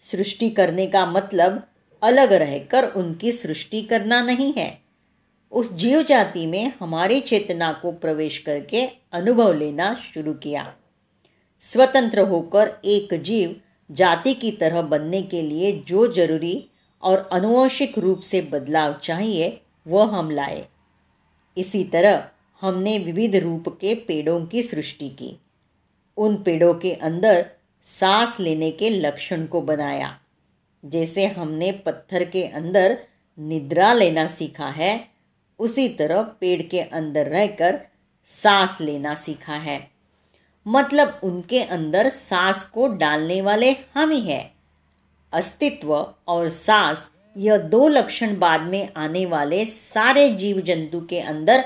सृष्टि 0.00 0.50
करने 0.50 0.86
का 0.86 1.06
मतलब 1.06 1.62
अलग 2.02 2.32
रहकर 2.32 2.84
उनकी 2.84 3.32
सृष्टि 3.32 3.82
करना 3.82 4.22
नहीं 4.22 4.52
है। 4.52 4.78
उस 5.52 5.72
जीव 5.72 6.02
जाति 6.02 6.46
में 6.46 6.72
हमारी 6.80 7.20
चेतना 7.20 7.72
को 7.72 7.92
प्रवेश 7.92 8.38
करके 8.38 8.86
अनुभव 9.12 9.52
लेना 9.52 9.94
शुरू 9.94 10.34
किया। 10.34 10.74
स्वतंत्र 11.62 12.20
होकर 12.20 12.72
एक 12.84 13.14
जीव 13.22 13.54
जाति 13.90 14.34
की 14.34 14.50
तरह 14.50 14.82
बनने 14.82 15.22
के 15.22 15.42
लिए 15.42 15.72
जो 15.88 16.06
ज़रूरी 16.12 16.64
और 17.02 17.28
अनुवंशिक 17.32 17.98
रूप 17.98 18.20
से 18.20 18.40
बदलाव 18.42 18.94
चाहिए, 18.94 19.60
वह 19.86 20.16
हम 20.16 20.30
लाए। 20.30 20.66
इसी 21.56 21.82
तरह 21.84 22.28
हमने 22.62 22.98
विविध 22.98 23.36
रूप 23.36 23.68
के 23.80 23.94
पेड़ों 23.94 24.44
की 24.46 24.62
सृष्टि 24.62 25.08
की। 25.08 25.36
उन 26.18 26.36
पेड़ों 26.36 26.74
के 26.74 26.92
अंदर 26.92 27.44
सांस 27.86 28.36
लेने 28.40 28.70
के 28.70 28.90
लक्षण 28.90 29.46
को 29.46 29.60
बनाया, 29.60 30.18
जैसे 30.84 31.26
हमने 31.26 31.72
पत्थर 31.72 32.24
के 32.24 32.44
अंदर 32.44 32.98
निद्रा 33.38 33.92
लेना 33.92 34.26
सीखा 34.26 34.68
है, 34.68 35.08
उसी 35.60 35.88
तरह 35.88 36.22
पेड़ 36.40 36.62
के 36.62 36.80
अंदर 36.80 37.26
रहकर 37.26 37.80
सांस 38.30 38.78
लेना 38.80 39.14
सीखा 39.14 39.54
है। 39.54 39.78
मतलब 40.66 41.20
उनके 41.22 41.62
अंदर 41.62 42.08
सांस 42.08 42.64
को 42.64 42.88
डालने 42.88 43.40
वाले 43.40 43.76
हम 43.94 44.10
ही 44.10 44.20
हैं। 44.20 44.54
अस्तित्व 45.32 46.14
और 46.28 46.48
सांस, 46.48 47.10
यह 47.36 47.56
दो 47.56 47.88
लक्षण 47.88 48.38
बाद 48.38 48.60
में 48.60 48.88
आने 48.96 49.26
वाले 49.26 49.64
सारे 49.66 50.28
जीव 50.28 50.60
जंतु 50.60 51.00
के 51.00 51.20
अंदर 51.20 51.64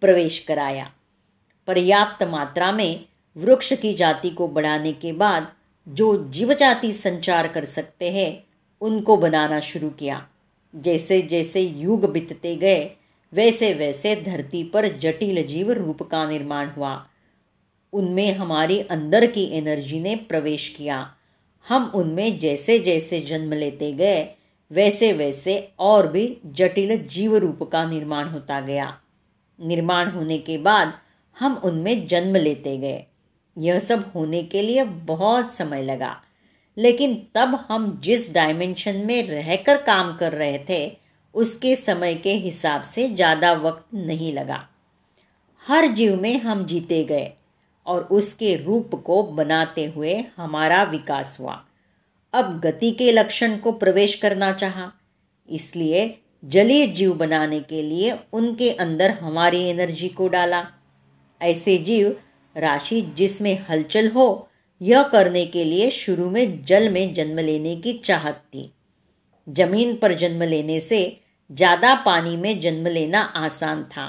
प्रवेश 0.00 0.38
कराया। 0.38 0.92
पर्याप्त 1.66 2.22
मात्रा 2.22 2.72
में 2.72 3.04
वृक्ष 3.36 3.72
की 3.72 3.94
जाति 3.94 4.30
को 4.30 4.48
बढ़ाने 4.48 4.92
के 4.92 5.12
बाद 5.12 5.52
जो 5.88 6.28
जीव 6.30 6.52
जाति 6.52 6.92
संचार 6.92 7.48
कर 7.48 7.64
सकते 7.64 8.10
हैं, 8.10 8.46
उनको 8.80 9.16
बनाना 9.16 9.60
शुरू 9.60 9.90
किया। 9.90 10.28
जैसे 10.76 11.22
जैसे 11.22 11.60
युग 11.60 12.12
बीतते 12.12 12.54
गए, 12.54 12.90
वैसे 13.32 13.74
वैसे 13.74 14.16
धरती 14.16 14.64
पर 14.64 14.88
जटिल 14.88 15.46
जीव 15.46 15.72
रूप 15.72 16.02
का 16.02 16.26
निर्माण 16.26 16.70
हुआ। 16.70 17.08
उनमें 17.92 18.34
हमारी 18.34 18.80
अंदर 18.80 19.26
की 19.26 19.44
एनर्जी 19.44 20.00
ने 20.00 20.16
प्रवेश 20.16 20.68
किया। 20.68 21.14
हम 21.68 21.92
उनमें 21.94 22.38
जैसे 22.38 22.78
जैसे 22.78 23.20
जन्म 23.20 23.52
लेते 23.52 23.92
गए 23.92 24.38
वैसे 24.70 25.12
वैसे 25.12 25.72
और 25.78 26.06
भी 26.06 26.38
जटिल 26.46 27.04
जीव 27.06 27.36
रूप 27.36 27.62
का 27.62 27.84
निर्माण 27.84 28.28
होता 28.28 28.60
गया। 28.60 28.98
निर्माण 29.60 30.10
होने 30.10 30.38
के 30.38 30.58
बाद 30.58 30.92
हम 31.40 31.60
उनमें 31.64 32.06
जन्म 32.06 32.36
लेते 32.36 32.76
गए। 32.76 33.04
यह 33.58 33.78
सब 33.78 34.12
होने 34.14 34.42
के 34.42 34.62
लिए 34.62 34.84
बहुत 34.84 35.52
समय 35.52 35.82
लगा। 35.82 36.22
लेकिन 36.76 37.26
तब 37.34 37.66
हम 37.68 38.00
जिस 38.04 38.34
डायमेंशन 38.34 38.96
में 38.96 39.28
रहकर 39.28 39.76
काम 39.76 40.16
कर 40.16 40.32
रहे 40.32 40.58
थे, 40.58 40.96
उसके 41.34 41.76
समय 41.76 42.14
के 42.14 42.32
हिसाब 42.32 42.82
से 42.82 43.08
ज़्यादा 43.08 43.52
वक्त 43.52 43.84
नहीं 43.94 44.32
लगा। 44.32 44.68
हर 45.68 45.86
जीव 45.86 46.20
में 46.20 46.40
हम 46.40 46.64
जीते 46.64 47.04
गए। 47.04 47.32
और 47.86 48.02
उसके 48.12 48.54
रूप 48.56 48.94
को 49.06 49.22
बनाते 49.24 49.84
हुए 49.86 50.14
हमारा 50.36 50.82
विकास 50.84 51.36
हुआ। 51.40 51.62
अब 52.32 52.58
गति 52.60 52.90
के 52.90 53.10
लक्षण 53.12 53.56
को 53.56 53.72
प्रवेश 53.74 54.14
करना 54.14 54.52
चाहा, 54.52 54.90
इसलिए 55.48 56.18
जलीय 56.44 56.86
जीव 56.88 57.12
बनाने 57.14 57.60
के 57.62 57.82
लिए 57.82 58.12
उनके 58.32 58.70
अंदर 58.76 59.10
हमारी 59.12 59.62
एनर्जी 59.62 60.08
को 60.10 60.28
डाला। 60.28 60.64
ऐसे 61.40 61.76
जीव 61.78 62.16
राशि 62.56 63.00
जिसमें 63.16 63.66
हलचल 63.68 64.10
हो, 64.10 64.48
यह 64.80 65.02
करने 65.04 65.44
के 65.46 65.64
लिए 65.64 65.90
शुरू 65.92 66.30
में 66.30 66.64
जल 66.64 66.88
में 66.88 67.12
जन्म 67.14 67.38
लेने 67.38 67.74
की 67.76 67.92
चाहत 67.94 68.42
थी। 68.46 68.70
ज़मीन 69.46 69.94
पर 69.96 70.12
जन्म 70.14 70.42
लेने 70.44 70.80
से 70.80 71.00
ज़्यादा 71.50 71.94
पानी 72.04 72.36
में 72.36 72.60
जन्म 72.60 72.86
लेना 72.88 73.20
आसान 73.20 73.82
था, 73.86 74.06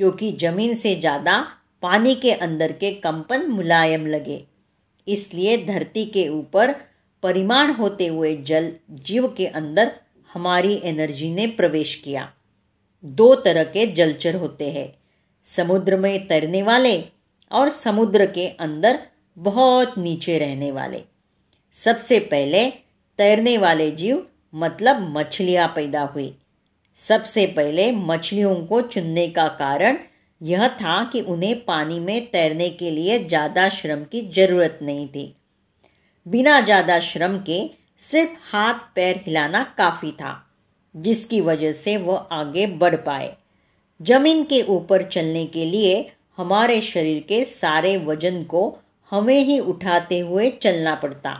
क्योंकि 0.00 0.32
ज़मीन 0.32 0.74
से 0.74 0.94
ज़्यादा 0.96 1.46
पानी 1.84 2.14
के 2.14 2.32
अंदर 2.32 2.72
के 2.72 2.90
कंपन 2.94 3.46
मुलायम 3.46 4.06
लगे। 4.06 4.38
इसलिए 5.06 5.56
धरती 5.56 6.04
के 6.04 6.28
ऊपर 6.28 6.74
परिमाण 7.22 7.72
होते 7.72 8.06
हुए 8.06 8.34
जल 8.36 8.70
जीव 8.90 9.26
के 9.28 9.46
अंदर 9.46 9.90
हमारी 10.30 10.80
एनर्जी 10.84 11.30
ने 11.30 11.46
प्रवेश 11.46 11.94
किया। 11.94 12.28
दो 13.04 13.34
तरह 13.34 13.64
के 13.64 13.86
जलचर 13.86 14.34
होते 14.34 14.70
हैं, 14.70 14.88
समुद्र 15.46 15.96
में 15.96 16.26
तैरने 16.26 16.62
वाले 16.62 16.96
और 17.50 17.68
समुद्र 17.68 18.26
के 18.26 18.46
अंदर 18.60 18.98
बहुत 19.36 19.98
नीचे 19.98 20.38
रहने 20.38 20.70
वाले। 20.72 21.02
सबसे 21.74 22.18
पहले 22.30 22.64
तैरने 23.18 23.56
वाले 23.58 23.90
जीव 23.90 24.26
मतलब 24.54 25.06
मछलियाँ 25.16 25.68
पैदा 25.76 26.02
हुई। 26.04 26.32
सबसे 26.96 27.46
पहले 27.46 27.90
मछलियों 27.92 28.54
को 28.66 28.80
चुनने 28.80 29.28
का 29.28 29.48
कारण 29.48 29.98
यह 30.40 30.66
था 30.70 31.02
कि 31.04 31.20
उन्हें 31.22 31.64
पानी 31.64 31.98
में 32.00 32.26
तैरने 32.30 32.68
के 32.70 32.90
लिए 32.90 33.18
ज़्यादा 33.18 33.68
श्रम 33.68 34.02
की 34.04 34.20
ज़रूरत 34.30 34.78
नहीं 34.82 35.06
थी। 35.08 35.34
बिना 36.26 36.60
ज़्यादा 36.60 36.98
श्रम 37.00 37.38
के 37.38 37.60
सिर्फ़ 38.00 38.32
हाथ 38.52 38.74
पैर 38.94 39.22
हिलाना 39.26 39.62
काफ़ी 39.78 40.10
था, 40.12 40.34
जिसकी 40.94 41.40
वजह 41.40 41.72
से 41.72 41.96
वह 41.96 42.26
आगे 42.32 42.66
बढ़ 42.66 42.96
पाए। 42.96 43.36
ज़मीन 44.00 44.42
के 44.44 44.62
ऊपर 44.68 45.02
चलने 45.02 45.44
के 45.46 45.64
लिए 45.64 46.12
हमारे 46.38 46.80
शरीर 46.82 47.20
के 47.28 47.44
सारे 47.44 47.96
वज़न 47.96 48.42
को 48.44 48.62
हमें 49.12 49.38
ही 49.38 49.58
उठाते 49.60 50.18
हुए 50.20 50.50
चलना 50.62 50.94
पड़ता। 50.94 51.32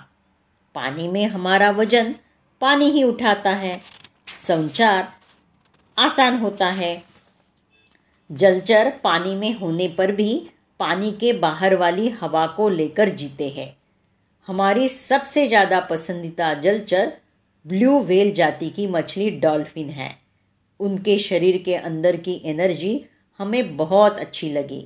पानी 0.74 1.08
में 1.08 1.24
हमारा 1.26 1.70
वज़न 1.70 2.14
पानी 2.62 2.90
ही 2.90 3.02
उठाता 3.02 3.50
है। 3.50 3.80
संचार 4.38 5.12
आसान 5.98 6.38
होता 6.38 6.66
है। 6.68 6.94
जलचर 8.30 8.92
पानी 9.04 9.34
में 9.34 9.52
होने 9.54 9.88
पर 9.88 10.12
भी 10.12 10.50
पानी 10.80 11.10
के 11.12 11.32
बाहर 11.32 11.74
वाली 11.74 12.08
हवा 12.20 12.46
को 12.46 12.68
लेकर 12.68 13.08
जीते 13.08 13.48
हैं। 13.48 13.76
हमारी 14.48 14.88
सबसे 14.88 15.46
ज़्यादा 15.48 15.80
पसंदीदा 15.80 16.52
जलचर 16.54 17.12
ब्लू 17.66 17.98
वेल 18.00 18.32
जाति 18.32 18.70
की 18.70 18.86
मछली 18.86 19.30
डॉल्फिन 19.30 19.90
है। 19.90 20.10
उनके 20.80 21.18
शरीर 21.18 21.62
के 21.62 21.74
अंदर 21.74 22.16
की 22.16 22.40
एनर्जी 22.44 23.00
हमें 23.40 23.76
बहुत 23.76 24.18
अच्छी 24.18 24.50
लगी। 24.52 24.84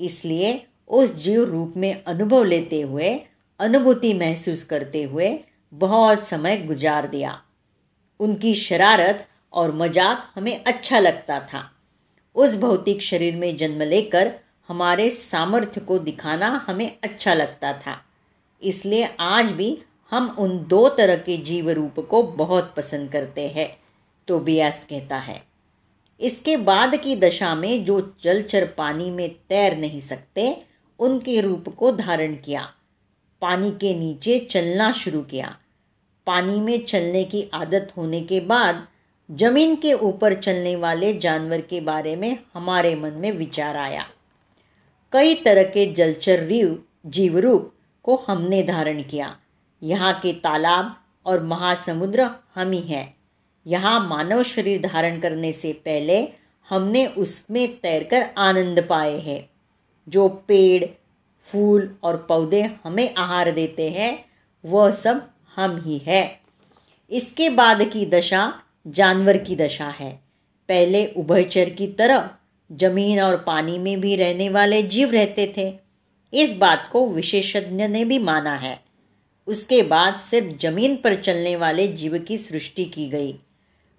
इसलिए 0.00 0.62
उस 0.88 1.14
जीव 1.14 1.44
रूप 1.44 1.74
में 1.76 2.04
अनुभव 2.04 2.44
लेते 2.44 2.80
हुए, 2.80 3.10
अनुभूति 3.60 4.12
महसूस 4.14 4.64
करते 4.64 5.02
हुए 5.02 5.38
बहुत 5.72 6.26
समय 6.26 6.56
गुजार 6.56 7.06
दिया। 7.06 7.38
उनकी 8.20 8.54
शरारत 8.54 9.26
और 9.52 9.74
मज़ाक 9.74 10.32
हमें 10.34 10.64
अच्छा 10.64 10.98
लगता 10.98 11.40
था। 11.40 11.68
उस 12.36 12.56
भौतिक 12.56 13.02
शरीर 13.02 13.36
में 13.36 13.56
जन्म 13.56 13.82
लेकर 13.82 14.32
हमारे 14.68 15.10
सामर्थ्य 15.10 15.80
को 15.80 15.98
दिखाना 15.98 16.48
हमें 16.66 16.90
अच्छा 17.04 17.34
लगता 17.34 17.72
था। 17.72 17.96
इसलिए 18.62 19.08
आज 19.20 19.50
भी 19.52 19.78
हम 20.12 20.28
उन 20.38 20.58
दो 20.68 20.88
तरह 20.88 21.16
के 21.16 21.36
जीव 21.36 21.70
रूप 21.70 22.00
को 22.00 22.22
बहुत 22.22 22.74
पसंद 22.76 23.10
करते 23.12 23.46
हैं 23.48 23.68
तो 24.28 24.38
बियास 24.38 24.84
कहता 24.84 25.16
है। 25.16 25.42
इसके 26.20 26.56
बाद 26.56 26.96
की 26.96 27.16
दशा 27.16 27.54
में 27.54 27.84
जो 27.84 28.00
जलचर 28.22 28.66
पानी 28.78 29.10
में 29.10 29.28
तैर 29.48 29.76
नहीं 29.76 30.00
सकते, 30.00 30.62
उनके 31.00 31.40
रूप 31.40 31.68
को 31.68 31.92
धारण 31.92 32.34
किया। 32.34 32.68
पानी 33.42 33.70
के 33.70 33.94
नीचे 33.94 34.38
चलना 34.50 34.90
शुरू 34.92 35.22
किया। 35.22 35.56
पानी 36.26 36.60
में 36.60 36.84
चलने 36.84 37.24
की 37.24 37.44
आदत 37.54 37.92
होने 37.96 38.20
के 38.20 38.40
बाद 38.40 38.86
ज़मीन 39.30 39.76
के 39.76 39.92
ऊपर 39.92 40.34
चलने 40.34 40.76
वाले 40.76 41.12
जानवर 41.14 41.60
के 41.60 41.80
बारे 41.80 42.16
में 42.16 42.38
हमारे 42.54 42.94
मन 42.94 43.12
में 43.12 43.32
विचार 43.32 43.76
आया। 43.76 44.06
कई 45.12 45.34
तरह 45.34 45.62
के 45.62 45.92
जलचर 45.92 46.38
रीव 46.38 46.82
जीव 47.06 47.38
रूप 47.38 47.72
को 48.02 48.24
हमने 48.28 48.62
धारण 48.62 49.02
किया। 49.02 49.36
यहाँ 49.82 50.20
के 50.20 50.32
तालाब 50.32 50.96
और 51.26 51.42
महासमुद्र 51.42 52.30
हम 52.54 52.70
ही 52.70 52.80
हैं। 52.80 53.16
यहाँ 53.66 54.08
मानव 54.08 54.42
शरीर 54.42 54.80
धारण 54.80 55.20
करने 55.20 55.52
से 55.52 55.72
पहले 55.72 56.28
हमने 56.70 57.06
उसमें 57.06 57.80
तैरकर 57.80 58.22
आनंद 58.38 58.86
पाए 58.88 59.18
हैं। 59.18 59.50
जो 60.08 60.28
पेड़, 60.28 60.84
फूल 61.42 61.96
और 62.02 62.16
पौधे 62.16 62.62
हमें 62.84 63.14
आहार 63.14 63.50
देते 63.50 63.90
हैं, 63.90 64.24
वह 64.64 64.90
सब 64.90 65.30
हम 65.56 65.80
ही 65.84 65.98
है। 65.98 66.40
इसके 67.10 67.48
बाद 67.48 67.82
की 67.82 68.06
दशा 68.06 68.61
जानवर 68.86 69.36
की 69.36 69.56
दशा 69.56 69.88
है। 69.88 70.10
पहले 70.68 71.06
उभयचर 71.06 71.70
की 71.70 71.86
तरह 71.86 72.30
ज़मीन 72.72 73.20
और 73.20 73.36
पानी 73.36 73.78
में 73.78 74.00
भी 74.00 74.16
रहने 74.16 74.48
वाले 74.48 74.82
जीव 74.82 75.10
रहते 75.10 75.54
थे। 75.56 75.78
इस 76.32 76.56
बात 76.56 76.88
को 76.92 77.08
विशेषज्ञ 77.08 77.88
ने 77.88 78.04
भी 78.04 78.18
माना 78.18 78.56
है। 78.56 78.82
उसके 79.46 79.82
बाद 79.82 80.16
सिर्फ़ 80.16 80.58
ज़मीन 80.58 80.96
पर 80.96 81.14
चलने 81.14 81.56
वाले 81.56 81.88
जीव 81.88 82.18
की 82.18 82.38
सृष्टि 82.38 82.84
की 82.84 83.08
गई। 83.08 83.38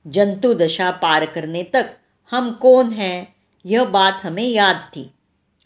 जंतु 0.07 0.53
दशा 0.53 0.91
पार 0.91 1.25
करने 1.25 1.63
तक 1.63 1.85
हम 2.31 2.51
कौन 2.51 2.89
हैं, 2.91 3.35
यह 3.65 3.85
बात 3.85 4.19
हमें 4.23 4.47
याद 4.47 4.89
थी। 4.95 5.11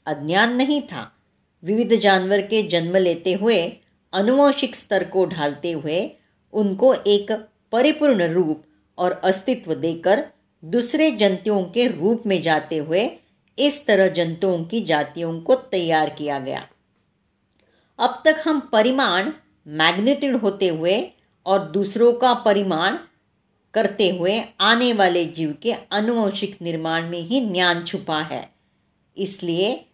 अज्ञान 0.06 0.56
नहीं 0.56 0.82
था। 0.82 1.16
विविध 1.64 1.96
जानवर 1.96 2.42
के 2.42 2.64
जन्म 2.64 2.98
लेते 2.98 3.34
हुए 3.34 3.72
अनुवंशिक 4.14 4.76
स्तर 4.76 5.04
को 5.04 5.26
ढालते 5.26 5.72
हुए, 5.72 6.12
उनको 6.54 6.94
एक 6.94 7.32
परिपूर्ण 7.72 8.24
रूप 8.24 8.64
और 8.98 9.12
अस्तित्व 9.12 9.74
देकर 9.76 10.26
दूसरे 10.64 11.12
जंतुओं 11.12 11.64
के 11.64 11.88
रूप 11.88 12.24
में 12.26 12.42
जाते 12.42 12.78
हुए 12.78 13.20
इस 13.60 13.86
तरह 13.86 14.08
जंतुओं 14.08 14.64
की 14.64 14.82
जातियों 14.82 15.42
को 15.42 15.56
तैयार 15.56 16.10
किया 16.10 16.40
गया। 16.40 16.68
अब 18.00 18.22
तक 18.26 18.44
हम 18.46 18.60
परिमाण 18.60 19.32
मैग्नेट्यूड 19.68 20.42
होते 20.42 20.68
हुए 20.68 21.12
और 21.46 21.60
दूसरों 21.60 22.14
का 22.14 22.34
परिमाण 22.34 22.98
करते 23.74 24.10
हुए 24.10 24.44
आने 24.60 24.94
वाले 24.94 25.26
जीव 25.26 25.58
के 25.62 25.74
अनुवंशिक 25.92 26.62
निर्माण 26.62 27.10
में 27.10 27.20
ही 27.20 27.42
ज्ञान 27.42 27.84
छुपा 27.84 28.22
है। 28.22 28.50
इसलिए 29.18 29.86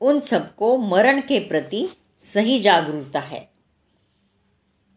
उन 0.00 0.20
सबको 0.20 0.76
मरण 0.76 1.20
के 1.20 1.38
प्रति 1.38 1.88
सही 2.20 2.60
जागरूकता 2.60 3.20
है। 3.20 3.48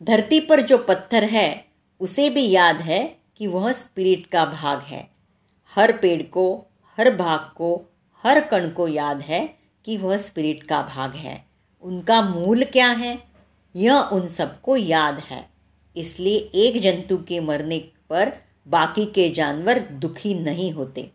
धरती 0.03 0.39
पर 0.39 0.61
जो 0.61 0.77
पत्थर 0.77 1.23
है 1.23 1.66
उसे 1.99 2.29
भी 2.29 2.49
याद 2.51 2.81
है 2.81 3.03
कि 3.37 3.47
वह 3.47 3.71
स्पिरिट 3.71 4.25
का 4.27 4.45
भाग 4.45 4.81
है। 4.81 5.07
हर 5.75 5.91
पेड़ 5.91 6.21
को, 6.23 6.65
हर 6.97 7.15
भाग 7.15 7.39
को, 7.57 7.81
हर 8.23 8.39
कण 8.39 8.69
को 8.69 8.87
याद 8.87 9.21
है 9.21 9.47
कि 9.85 9.97
वह 9.97 10.17
स्पिरिट 10.17 10.63
का 10.63 10.81
भाग 10.81 11.15
है। 11.15 11.45
उनका 11.83 12.21
मूल 12.21 12.63
क्या 12.63 12.91
है? 12.91 13.17
यह 13.75 14.09
उन 14.13 14.27
सबको 14.27 14.77
याद 14.77 15.19
है। 15.19 15.49
इसलिए 15.95 16.37
एक 16.55 16.81
जंतु 16.81 17.17
के 17.17 17.39
मरने 17.39 17.79
पर 18.09 18.31
बाकी 18.67 19.05
के 19.05 19.29
जानवर 19.29 19.79
दुखी 19.79 20.33
नहीं 20.33 20.71
होते। 20.71 21.09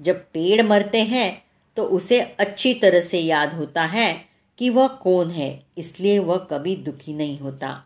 जब 0.00 0.24
पेड़ 0.32 0.62
मरते 0.62 1.02
हैं 1.02 1.42
तो 1.76 1.84
उसे 1.84 2.20
अच्छी 2.20 2.74
तरह 2.74 3.00
से 3.00 3.18
याद 3.18 3.54
होता 3.54 3.84
है 3.86 4.14
कि 4.58 4.68
वह 4.70 4.88
कौन 4.88 5.30
है। 5.30 5.50
इसलिए 5.78 6.18
वह 6.18 6.36
कभी 6.50 6.76
दुखी 6.76 7.12
नहीं 7.12 7.38
होता। 7.38 7.84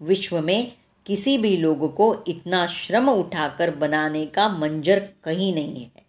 विश्व 0.00 0.40
में 0.40 0.72
किसी 1.08 1.38
भी 1.38 1.56
लोग 1.56 1.94
को 1.94 2.24
इतना 2.28 2.66
श्रम 2.66 3.08
उठाकर 3.08 3.74
बनाने 3.76 4.26
का 4.26 4.48
मंजर 4.48 4.98
कहीं 5.24 5.54
नहीं 5.54 5.84
है। 5.84 6.06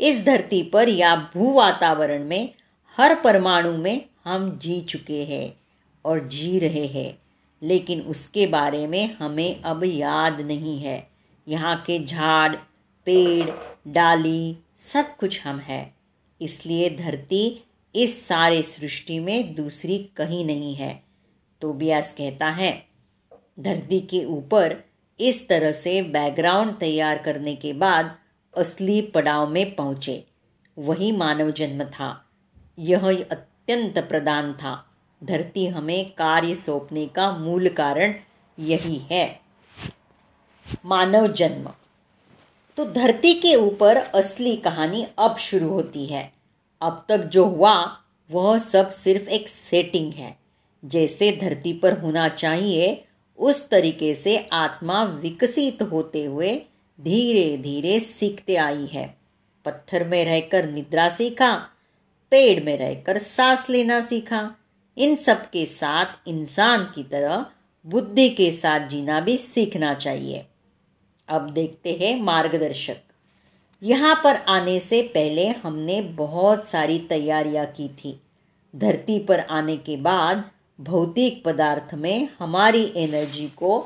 इस 0.00 0.24
धरती 0.24 0.62
पर 0.62 0.88
या 0.88 1.14
भू 1.34 1.52
वातावरण 1.52 2.24
में, 2.24 2.54
हर 2.98 3.14
परमाणु 3.14 3.76
में 3.78 4.06
हम 4.24 4.58
जी 4.62 4.80
चुके 4.80 5.24
हैं 5.24 5.52
और 6.04 6.28
जी 6.28 6.58
रहे 6.58 6.86
हैं, 6.86 7.18
लेकिन 7.62 8.00
उसके 8.00 8.46
बारे 8.46 8.86
में 8.86 9.16
हमें 9.20 9.62
अब 9.62 9.84
याद 9.84 10.40
नहीं 10.40 10.78
है। 10.80 11.10
यहाँ 11.48 11.84
के 11.86 12.04
झाड़, 12.04 12.56
पेड़, 13.04 13.50
डाली, 13.86 14.56
सब 14.78 15.16
कुछ 15.16 15.40
हम 15.46 15.58
है। 15.58 15.94
इसलिए 16.40 16.90
धरती 16.90 17.64
इस 17.94 18.26
सारे 18.26 18.62
सृष्टि 18.62 19.18
में 19.18 19.54
दूसरी 19.54 20.10
कहीं 20.16 20.44
नहीं 20.44 20.74
है 20.74 21.02
तो 21.60 21.72
ब्यास 21.72 22.12
कहता 22.12 22.50
है 22.50 22.89
धरती 23.60 24.00
के 24.00 24.24
ऊपर 24.24 24.76
इस 25.20 25.48
तरह 25.48 25.72
से 25.72 26.02
बैकग्राउंड 26.02 26.78
तैयार 26.78 27.18
करने 27.18 27.54
के 27.54 27.72
बाद 27.72 28.16
असली 28.56 29.02
पड़ाव 29.02 29.50
में 29.50 29.74
पहुँचे। 29.74 30.24
वही 30.78 31.12
मानव 31.12 31.50
जन्म 31.50 31.84
था। 31.84 32.24
यह 32.78 33.24
अत्यंत 33.30 33.98
प्रदान 33.98 34.52
था। 34.52 34.84
धरती 35.24 35.66
हमें 35.66 36.10
कार्य 36.10 36.54
सौंपने 36.54 37.06
का 37.06 37.32
मूल 37.32 37.68
कारण 37.68 38.14
यही 38.58 38.98
है। 39.10 39.40
मानव 40.84 41.26
जन्म। 41.32 41.70
तो 42.76 42.84
धरती 42.84 43.34
के 43.34 43.54
ऊपर 43.54 43.96
असली 43.96 44.56
कहानी 44.56 45.06
अब 45.18 45.36
शुरू 45.36 45.68
होती 45.68 46.06
है। 46.06 46.32
अब 46.80 47.04
तक 47.08 47.18
जो 47.18 47.44
हुआ, 47.44 47.86
वह 48.30 48.58
सब 48.58 48.90
सिर्फ़ 48.90 49.28
एक 49.28 49.48
सेटिंग 49.48 50.12
है, 50.12 50.36
जैसे 50.84 51.38
धरती 51.40 51.72
पर 51.72 51.92
होना 51.92 52.28
चाहिए 52.28 53.04
उस 53.40 53.68
तरीके 53.68 54.14
से 54.14 54.36
आत्मा 54.52 55.04
विकसित 55.04 55.82
होते 55.82 56.24
हुए 56.24 56.62
धीरे 57.00 57.56
धीरे 57.56 58.00
सीखते 58.00 58.56
आई 58.56 58.86
है। 58.86 59.16
पत्थर 59.64 60.04
में 60.04 60.24
रहकर 60.24 60.70
निद्रा 60.70 61.08
सीखा, 61.08 61.68
पेड़ 62.30 62.64
में 62.64 62.78
रहकर 62.78 63.18
सांस 63.18 63.70
लेना 63.70 64.00
सीखा। 64.00 64.54
इन 64.98 65.16
सब 65.16 65.50
के 65.50 65.66
साथ 65.66 66.28
इंसान 66.28 66.84
की 66.94 67.02
तरह 67.02 67.46
बुद्धि 67.86 68.28
के 68.28 68.50
साथ 68.52 68.88
जीना 68.88 69.20
भी 69.20 69.38
सीखना 69.38 69.94
चाहिए। 69.94 70.46
अब 71.28 71.50
देखते 71.50 71.92
हैं 71.92 72.20
मार्गदर्शक। 72.22 72.96
यहाँ 73.82 74.20
पर 74.24 74.36
आने 74.36 74.80
से 74.80 75.02
पहले 75.02 75.48
हमने 75.48 76.00
बहुत 76.00 76.66
सारी 76.66 76.98
तैयारियाँ 76.98 77.66
की 77.66 77.88
थी। 77.88 78.20
धरती 78.76 79.18
पर 79.18 79.40
आने 79.40 79.76
के 79.76 79.96
बाद 79.96 80.50
भौतिक 80.80 81.44
पदार्थ 81.44 81.94
में 81.94 82.28
हमारी 82.38 82.92
एनर्जी 82.96 83.46
को 83.46 83.78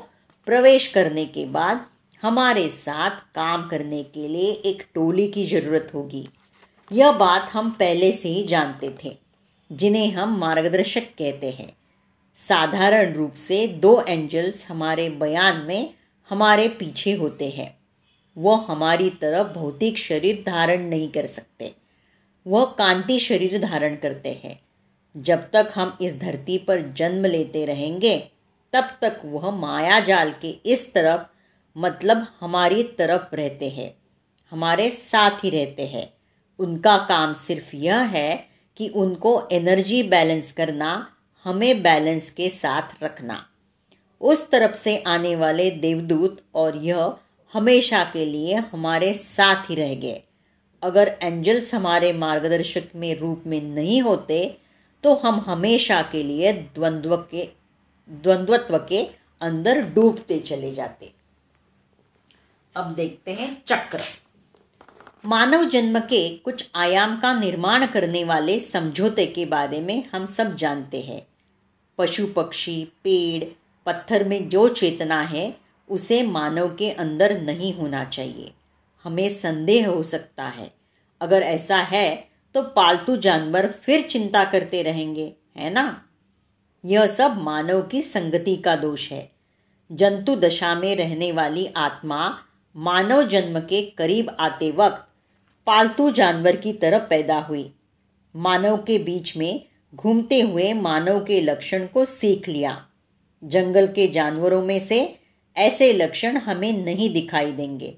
प्रवेश 0.45 0.87
करने 0.87 1.25
के 1.25 1.45
बाद 1.45 1.85
हमारे 2.21 2.69
साथ 2.69 3.09
काम 3.09 3.67
करने 3.67 4.03
के 4.03 4.27
लिए 4.27 4.51
एक 4.51 4.83
टोली 4.93 5.27
की 5.27 5.45
ज़रूरत 5.45 5.91
होगी। 5.93 6.29
यह 6.91 7.11
बात 7.11 7.49
हम 7.53 7.69
पहले 7.69 8.11
से 8.11 8.29
ही 8.29 8.43
जानते 8.43 8.95
थे, 9.03 9.17
जिन्हें 9.71 10.11
हम 10.11 10.37
मार्गदर्शक 10.37 11.01
कहते 11.01 11.51
हैं। 11.51 11.77
साधारण 12.35 13.13
रूप 13.13 13.33
से 13.33 13.67
दो 13.67 14.01
एंजल्स 14.01 14.69
हमारे 14.69 15.09
बयान 15.09 15.57
में 15.57 15.93
हमारे 16.29 16.67
पीछे 16.67 17.13
होते 17.13 17.49
हैं। 17.49 17.77
वह 18.37 18.65
हमारी 18.69 19.09
तरफ़ 19.09 19.47
भौतिक 19.47 19.97
शरीर 19.97 20.43
धारण 20.47 20.89
नहीं 20.89 21.09
कर 21.09 21.25
सकते। 21.25 21.75
वह 22.47 22.65
कांति 22.65 23.19
शरीर 23.19 23.59
धारण 23.59 23.95
करते 23.95 24.41
हैं। 24.43 24.64
जब 25.17 25.49
तक 25.53 25.71
हम 25.75 25.97
इस 26.01 26.19
धरती 26.19 26.57
पर 26.57 26.81
जन्म 26.81 27.25
लेते 27.25 27.65
रहेंगे, 27.65 28.17
तब 28.73 28.83
तक 29.01 29.21
वह 29.25 29.49
माया 29.51 29.99
जाल 29.99 30.31
के 30.41 30.49
इस 30.65 30.93
तरफ़ 30.93 31.21
मतलब 31.75 32.25
हमारी 32.41 32.83
तरफ़ 32.83 33.35
रहते 33.35 33.69
हैं, 33.69 33.89
हमारे 34.51 34.89
साथ 34.89 35.43
ही 35.43 35.49
रहते 35.49 35.85
हैं। 35.85 36.13
उनका 36.59 36.97
काम 36.97 37.33
सिर्फ़ 37.33 37.75
यह 37.75 37.99
है 37.99 38.35
कि 38.77 38.87
उनको 38.87 39.41
एनर्जी 39.51 40.03
बैलेंस 40.03 40.51
करना, 40.51 41.07
हमें 41.45 41.81
बैलेंस 41.81 42.29
के 42.31 42.49
साथ 42.49 43.03
रखना। 43.03 43.45
उस 44.21 44.49
तरफ़ 44.49 44.75
से 44.75 44.97
आने 45.07 45.35
वाले 45.35 45.69
देवदूत 45.69 46.37
और 46.55 46.77
यह 46.77 47.13
हमेशा 47.53 48.03
के 48.03 48.25
लिए 48.25 48.55
हमारे 48.55 49.13
साथ 49.13 49.69
ही 49.69 49.75
रह 49.75 49.93
गए 49.95 50.21
अगर 50.83 51.17
एंजल्स 51.21 51.73
हमारे 51.73 52.13
मार्गदर्शक 52.13 52.95
में 52.95 53.15
रूप 53.19 53.43
में 53.47 53.61
नहीं 53.61 54.01
होते 54.01 54.57
तो 55.05 55.15
हम 55.15 55.39
हमेशा 55.47 56.01
के 56.01 56.23
लिए 56.23 56.53
द्वंद्व 56.53 57.17
के, 57.17 57.49
द्वंद्वत्व 58.09 58.77
के 58.77 59.09
अंदर 59.41 59.81
डूबते 59.81 60.39
चले 60.39 60.71
जाते। 60.71 61.13
अब 62.75 62.95
देखते 62.95 63.33
हैं 63.33 63.63
चक्र। 63.65 63.99
मानव 65.25 65.63
जन्म 65.63 65.99
के 65.99 66.37
कुछ 66.37 66.69
आयाम 66.75 67.19
का 67.19 67.33
निर्माण 67.33 67.85
करने 67.85 68.23
वाले 68.23 68.59
समझौते 68.59 69.25
के 69.25 69.45
बारे 69.45 69.79
में 69.79 70.09
हम 70.13 70.25
सब 70.25 70.55
जानते 70.55 71.01
हैं। 71.01 71.27
पशु 71.97 72.27
पक्षी, 72.27 72.85
पेड़, 73.03 73.43
पत्थर 73.85 74.23
में 74.23 74.49
जो 74.49 74.69
चेतना 74.69 75.21
है, 75.21 75.55
उसे 75.89 76.23
मानव 76.23 76.75
के 76.75 76.91
अंदर 76.91 77.41
नहीं 77.41 77.73
होना 77.73 78.03
चाहिए। 78.03 78.51
हमें 79.03 79.29
संदेह 79.29 79.89
हो 79.89 80.03
सकता 80.03 80.47
है। 80.47 80.73
अगर 81.21 81.41
ऐसा 81.41 81.77
है 81.77 82.34
तो 82.55 82.61
पालतू 82.61 83.15
जानवर 83.15 83.71
फिर 83.71 84.01
चिंता 84.01 84.43
करते 84.43 84.83
रहेंगे, 84.83 85.33
है 85.57 85.69
ना? 85.69 86.05
यह 86.85 87.07
सब 87.07 87.37
मानव 87.37 87.81
की 87.81 88.01
संगति 88.01 88.55
का 88.55 88.75
दोष 88.75 89.11
है। 89.11 89.31
जंतु 89.91 90.35
दशा 90.35 90.75
में 90.75 90.95
रहने 90.95 91.31
वाली 91.31 91.67
आत्मा 91.77 92.37
मानव 92.75 93.23
जन्म 93.23 93.59
के 93.59 93.81
करीब 93.81 94.29
आते 94.39 94.71
वक्त 94.71 95.07
पालतू 95.65 96.11
जानवर 96.11 96.55
की 96.55 96.73
तरह 96.73 96.97
पैदा 96.97 97.35
हुई। 97.35 97.73
मानव 98.35 98.77
के 98.77 98.97
बीच 98.97 99.37
में 99.37 99.65
घूमते 99.95 100.41
हुए 100.41 100.73
मानव 100.73 101.19
के 101.19 101.41
लक्षण 101.41 101.87
को 101.87 102.05
सीख 102.05 102.49
लिया। 102.49 102.85
जंगल 103.43 103.87
के 103.87 104.07
जानवरों 104.07 104.63
में 104.63 104.79
से 104.79 105.19
ऐसे 105.57 105.93
लक्षण 105.93 106.37
हमें 106.37 106.85
नहीं 106.85 107.13
दिखाई 107.13 107.51
देंगे। 107.51 107.97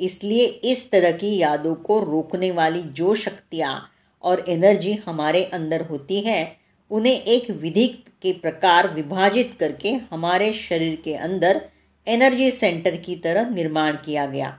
इसलिए 0.00 0.46
इस 0.46 0.90
तरह 0.90 1.12
की 1.12 1.36
यादों 1.36 1.74
को 1.74 2.00
रोकने 2.00 2.50
वाली 2.50 2.82
जो 2.82 3.14
शक्तियाँ 3.14 3.90
और 4.22 4.44
एनर्जी 4.48 4.92
हमारे 4.92 5.44
अंदर 5.44 5.80
होती 5.80 6.20
है, 6.20 6.56
उन्हें 6.90 7.20
एक 7.20 7.50
विधि 7.50 7.86
के 8.22 8.32
प्रकार 8.32 8.94
विभाजित 8.94 9.56
करके 9.60 9.92
हमारे 9.92 10.52
शरीर 10.52 11.00
के 11.04 11.14
अंदर 11.14 11.60
एनर्जी 12.06 12.50
सेंटर 12.50 12.96
की 12.96 13.16
तरह 13.16 13.48
निर्माण 13.48 13.96
किया 13.96 14.26
गया। 14.26 14.58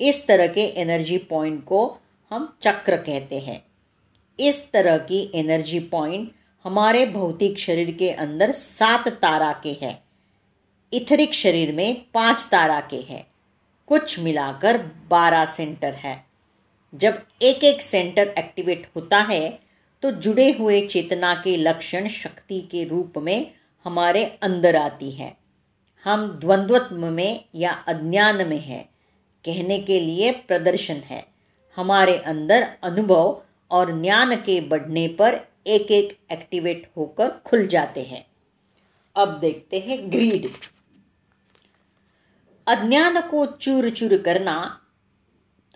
इस 0.00 0.26
तरह 0.26 0.46
के 0.46 0.60
एनर्जी 0.60 1.18
पॉइंट 1.18 1.64
को 1.64 1.98
हम 2.30 2.56
चक्र 2.62 2.96
कहते 2.96 3.38
हैं। 3.38 3.64
इस 4.40 4.72
तरह 4.72 4.98
की 4.98 5.30
एनर्जी 5.34 5.80
पॉइंट 5.80 6.32
हमारे 6.64 7.06
भौतिक 7.06 7.58
शरीर 7.58 7.90
के 7.90 8.10
अंदर 8.10 8.52
सात 8.52 9.08
तारा 9.08 9.52
के 9.52 9.78
हैं। 9.82 10.02
इथरिक 10.92 11.34
शरीर 11.34 11.74
में 11.74 12.02
पाँच 12.14 12.48
तारा 12.50 12.80
के 12.80 12.96
हैं। 12.96 13.31
कुछ 13.88 14.18
मिलाकर 14.20 14.76
बारह 15.08 15.44
सेंटर 15.44 15.94
है। 15.94 16.14
जब 16.92 17.14
एक 17.42 17.64
एक 17.64 17.82
सेंटर 17.82 18.32
एक्टिवेट 18.38 18.86
होता 18.96 19.20
है 19.22 19.48
तो 20.02 20.10
जुड़े 20.10 20.50
हुए 20.50 20.80
चेतना 20.86 21.34
के 21.34 21.56
लक्षण 21.56 22.08
शक्ति 22.08 22.60
के 22.60 22.84
रूप 22.84 23.18
में 23.18 23.44
हमारे 23.84 24.24
अंदर 24.42 24.76
आती 24.76 25.10
है। 25.10 25.30
हम 26.04 26.26
द्वंद्वत्व 26.40 26.96
में 26.96 27.44
या 27.54 27.72
अज्ञान 27.88 28.46
में 28.48 28.58
है। 28.58 28.82
कहने 29.44 29.78
के 29.78 30.00
लिए 30.00 30.30
प्रदर्शन 30.32 30.94
है। 30.94 31.24
हमारे 31.76 32.16
अंदर 32.16 32.66
अनुभव 32.82 33.42
और 33.70 34.00
ज्ञान 34.02 34.34
के 34.36 34.60
बढ़ने 34.60 35.06
पर 35.08 35.38
एक 35.66 35.90
एक 35.90 36.18
एक्टिवेट 36.32 36.90
होकर 36.96 37.30
खुल 37.44 37.66
जाते 37.66 38.02
हैं। 38.02 38.24
अब 39.16 39.38
देखते 39.40 39.78
हैं 39.78 39.98
ग्रीड। 40.12 40.48
अज्ञान 42.72 43.20
को 43.20 43.44
चूर 43.46 43.88
चूर 43.90 44.16
करना 44.16 44.54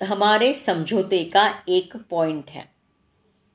हमारे 0.01 0.53
समझौते 0.55 1.23
का 1.25 1.43
एक 1.69 1.97
पॉइंट 2.11 2.51
है। 2.51 2.65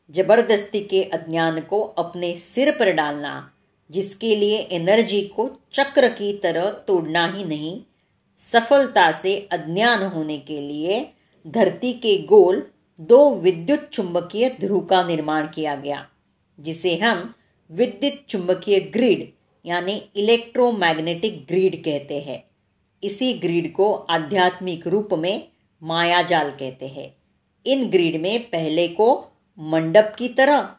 ज़बरदस्ती 0.09 0.79
के 0.81 1.03
अज्ञान 1.03 1.59
को 1.61 1.81
अपने 1.97 2.35
सिर 2.37 2.71
पर 2.71 2.91
डालना, 2.91 3.31
जिसके 3.89 4.35
लिए 4.35 4.57
एनर्जी 4.71 5.21
को 5.35 5.49
चक्र 5.73 6.09
की 6.09 6.31
तरह 6.33 6.69
तोड़ना 6.87 7.25
ही 7.27 7.43
नहीं, 7.45 7.81
सफलता 8.39 9.11
से 9.11 9.35
अज्ञान 9.51 10.03
होने 10.03 10.37
के 10.37 10.59
लिए 10.61 11.01
धरती 11.45 11.93
के 11.93 12.17
गोल 12.25 12.63
दो 12.99 13.23
विद्युत 13.35 13.89
चुंबकीय 13.89 14.49
ध्रुव 14.59 14.85
का 14.85 15.03
निर्माण 15.03 15.47
किया 15.47 15.75
गया, 15.75 16.05
जिसे 16.59 16.95
हम 16.97 17.33
विद्युत 17.69 18.23
चुंबकीय 18.29 18.79
ग्रिड 18.93 19.27
यानी 19.65 19.97
इलेक्ट्रोमैग्नेटिक 20.15 21.45
ग्रिड 21.47 21.83
कहते 21.83 22.19
हैं। 22.19 22.39
इसी 23.03 23.33
ग्रीड 23.33 23.71
को 23.73 23.93
आध्यात्मिक 23.93 24.87
रूप 24.87 25.13
में 25.13 25.47
मायाजाल 25.81 26.49
कहते 26.49 26.87
हैं। 26.87 27.15
इन 27.65 27.89
ग्रीड 27.89 28.21
में 28.21 28.39
पहले 28.43 28.87
को 28.87 29.31
मंडप 29.57 30.15
की 30.17 30.27
तरह, 30.27 30.69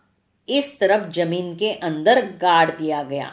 इस 0.48 0.78
तरफ़ 0.80 1.08
ज़मीन 1.10 1.54
के 1.56 1.72
अंदर 1.72 2.20
गाड़ 2.26 2.70
दिया 2.70 3.02
गया 3.02 3.32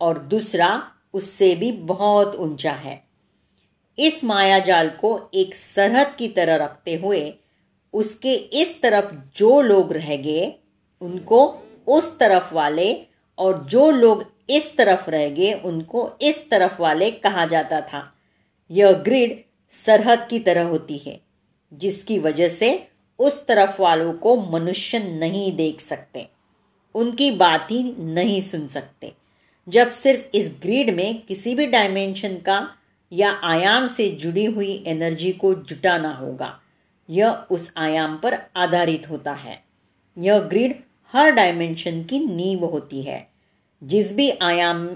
और 0.00 0.18
दूसरा 0.18 0.90
उससे 1.14 1.54
भी 1.54 1.72
बहुत 1.72 2.34
ऊँचा 2.34 2.72
है। 2.72 3.02
इस 3.98 4.24
माया 4.24 4.58
जाल 4.58 4.88
को 4.88 5.30
एक 5.34 5.54
सरहद 5.56 6.14
की 6.16 6.28
तरह 6.28 6.56
रखते 6.56 6.94
हुए 6.94 7.34
उसके 7.94 8.32
इस 8.32 8.80
तरफ़ 8.82 9.14
जो 9.36 9.60
लोग 9.60 9.92
रह 9.92 10.16
गए, 10.16 10.52
उनको 11.02 11.64
उस 11.88 12.18
तरफ़ 12.18 12.54
वाले 12.54 13.06
और 13.38 13.64
जो 13.64 13.90
लोग 13.90 14.24
इस 14.50 14.76
तरफ़ 14.76 15.10
रह 15.10 15.28
गए, 15.28 15.52
उनको 15.52 16.10
इस 16.22 16.50
तरफ़ 16.50 16.82
वाले 16.82 17.10
कहा 17.10 17.46
जाता 17.46 17.80
था। 17.80 18.15
यह 18.70 18.92
ग्रिड 18.92 19.36
सरहद 19.72 20.26
की 20.30 20.38
तरह 20.38 20.62
होती 20.62 20.96
है, 20.98 21.20
जिसकी 21.72 22.18
वजह 22.18 22.48
से 22.48 22.88
उस 23.18 23.46
तरफ़ 23.46 23.82
वालों 23.82 24.12
को 24.12 24.36
मनुष्य 24.50 24.98
नहीं 24.98 25.52
देख 25.56 25.80
सकते, 25.80 26.26
उनकी 26.94 27.30
बात 27.30 27.70
ही 27.70 27.82
नहीं 27.98 28.40
सुन 28.40 28.66
सकते। 28.66 29.12
जब 29.68 29.90
सिर्फ़ 29.90 30.36
इस 30.36 30.50
ग्रिड 30.62 30.90
में 30.90 31.22
किसी 31.22 31.54
भी 31.54 31.66
डायमेंशन 31.66 32.36
का 32.36 32.58
या 33.12 33.30
आयाम 33.44 33.86
से 33.86 34.08
जुड़ी 34.10 34.44
हुई 34.44 34.82
एनर्जी 34.86 35.32
को 35.32 35.54
जुटाना 35.54 36.12
होगा, 36.12 36.52
यह 37.08 37.30
उस 37.50 37.72
आयाम 37.76 38.16
पर 38.16 38.34
आधारित 38.56 39.08
होता 39.10 39.32
है। 39.32 39.62
यह 40.16 40.38
ग्रिड 40.40 40.74
हर 41.14 41.30
डायमेंशन 41.30 42.02
की 42.02 42.18
नींव 42.18 42.64
होती 42.64 43.02
है, 43.02 43.20
जिस 43.82 44.12
भी 44.12 44.30
आयाम 44.30 44.86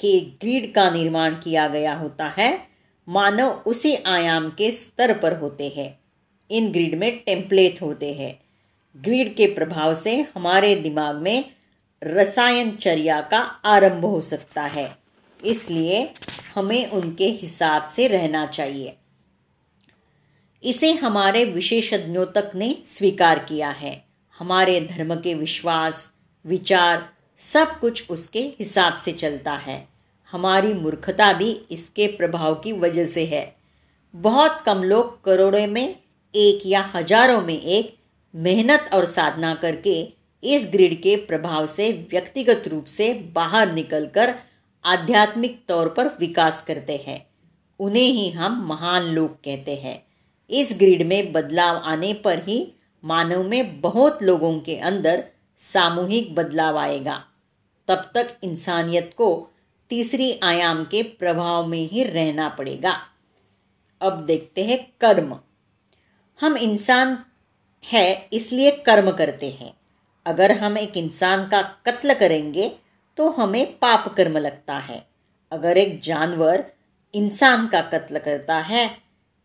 के 0.00 0.20
ग्रिड 0.20 0.72
का 0.74 0.90
निर्माण 0.90 1.34
किया 1.34 1.68
गया 1.68 1.94
होता 1.94 2.28
है 2.38 2.71
मानव 3.08 3.48
उसी 3.66 3.94
आयाम 3.94 4.50
के 4.50 4.72
स्तर 4.72 5.18
पर 5.18 5.36
होते 5.36 5.68
हैं। 5.68 6.00
इन 6.50 6.72
ग्रिड 6.72 6.94
में 6.94 7.22
टेम्पलेट 7.26 7.82
होते 7.82 8.12
हैं। 8.12 8.34
ग्रिड 8.96 9.36
के 9.36 9.46
प्रभाव 9.46 9.94
से 9.94 10.26
हमारे 10.34 10.76
दिमाग 10.76 11.16
में 11.16 11.44
रसायन 12.04 12.76
चर्या 12.76 13.20
का 13.20 13.38
आरंभ 13.64 14.04
हो 14.04 14.20
सकता 14.20 14.62
है। 14.62 14.88
इसलिए 15.44 16.14
हमें 16.54 16.90
उनके 16.90 17.26
हिसाब 17.26 17.84
से 17.84 18.06
रहना 18.06 18.46
चाहिए। 18.46 18.96
इसे 20.64 20.92
हमारे 20.92 21.44
विशेषज्ञों 21.44 22.26
तक 22.26 22.50
ने 22.54 22.74
स्वीकार 22.86 23.38
किया 23.38 23.70
है। 23.70 24.04
हमारे 24.38 24.80
धर्म 24.80 25.14
के 25.14 25.34
विश्वास, 25.34 26.12
विचार, 26.44 27.08
सब 27.38 27.78
कुछ 27.80 28.10
उसके 28.10 28.40
हिसाब 28.40 28.94
से 28.94 29.12
चलता 29.12 29.52
है। 29.52 29.91
हमारी 30.32 30.72
मूर्खता 30.74 31.32
भी 31.32 31.50
इसके 31.70 32.06
प्रभाव 32.06 32.54
की 32.54 32.72
वजह 32.72 33.06
से 33.06 33.24
है। 33.24 33.44
बहुत 34.14 34.62
कम 34.66 34.82
लोग 34.82 35.22
करोड़ों 35.24 35.66
में 35.66 35.96
एक 36.34 36.66
या 36.66 36.80
हज़ारों 36.94 37.40
में 37.42 37.60
एक 37.60 37.94
मेहनत 38.34 38.90
और 38.94 39.04
साधना 39.04 39.54
करके 39.54 40.00
इस 40.42 40.68
ग्रिड 40.72 41.00
के 41.02 41.16
प्रभाव 41.16 41.66
से 41.66 41.90
व्यक्तिगत 42.10 42.64
रूप 42.68 42.84
से 42.84 43.12
बाहर 43.34 43.72
निकलकर 43.72 44.34
आध्यात्मिक 44.84 45.60
तौर 45.68 45.88
पर 45.88 46.08
विकास 46.20 46.62
करते 46.62 46.96
हैं। 47.06 47.26
उन्हें 47.80 48.02
ही 48.02 48.30
हम 48.30 48.66
महान 48.68 49.02
लोग 49.02 49.34
कहते 49.34 49.74
हैं। 49.74 50.02
इस 50.50 50.72
ग्रिड 50.78 51.06
में 51.06 51.32
बदलाव 51.32 51.76
आने 51.76 52.12
पर 52.14 52.38
ही 52.38 52.66
मानव 53.04 53.42
में 53.42 53.80
बहुत 53.80 54.22
लोगों 54.22 54.58
के 54.60 54.76
अंदर 54.76 55.24
सामूहिक 55.60 56.34
बदलाव 56.34 56.78
आएगा। 56.78 57.22
तब 57.88 58.10
तक 58.14 58.36
इंसानियत 58.44 59.14
को 59.16 59.28
तीसरी 59.92 60.38
आयाम 60.42 60.84
के 60.84 61.02
प्रभाव 61.02 61.66
में 61.66 61.88
ही 61.88 62.04
रहना 62.04 62.48
पड़ेगा। 62.48 62.92
अब 64.00 64.24
देखते 64.26 64.64
हैं 64.64 64.78
कर्म। 65.00 65.36
हम 66.40 66.56
इंसान 66.56 67.18
है, 67.84 68.28
इसलिए 68.32 68.70
कर्म 68.70 69.10
करते 69.10 69.50
हैं। 69.50 69.72
अगर 70.26 70.52
हम 70.52 70.78
एक 70.78 70.96
इंसान 70.96 71.44
का 71.44 71.62
कत्ल 71.86 72.14
करेंगे 72.14 72.70
तो 73.18 73.28
हमें 73.30 73.66
पाप 73.66 74.08
कर्म 74.16 74.38
लगता 74.38 74.78
है। 74.78 75.06
अगर 75.52 75.78
एक 75.78 76.00
जानवर 76.02 76.64
इंसान 77.14 77.66
का 77.66 77.82
कत्ल 77.82 78.18
करता 78.18 78.60
है 78.60 78.88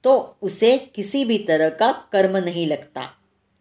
तो 0.04 0.38
उसे 0.42 0.78
किसी 0.78 1.26
भी 1.26 1.38
तरह 1.38 1.70
का 1.70 1.92
कर्म 1.92 2.38
नहीं 2.38 2.68
लगता। 2.68 3.10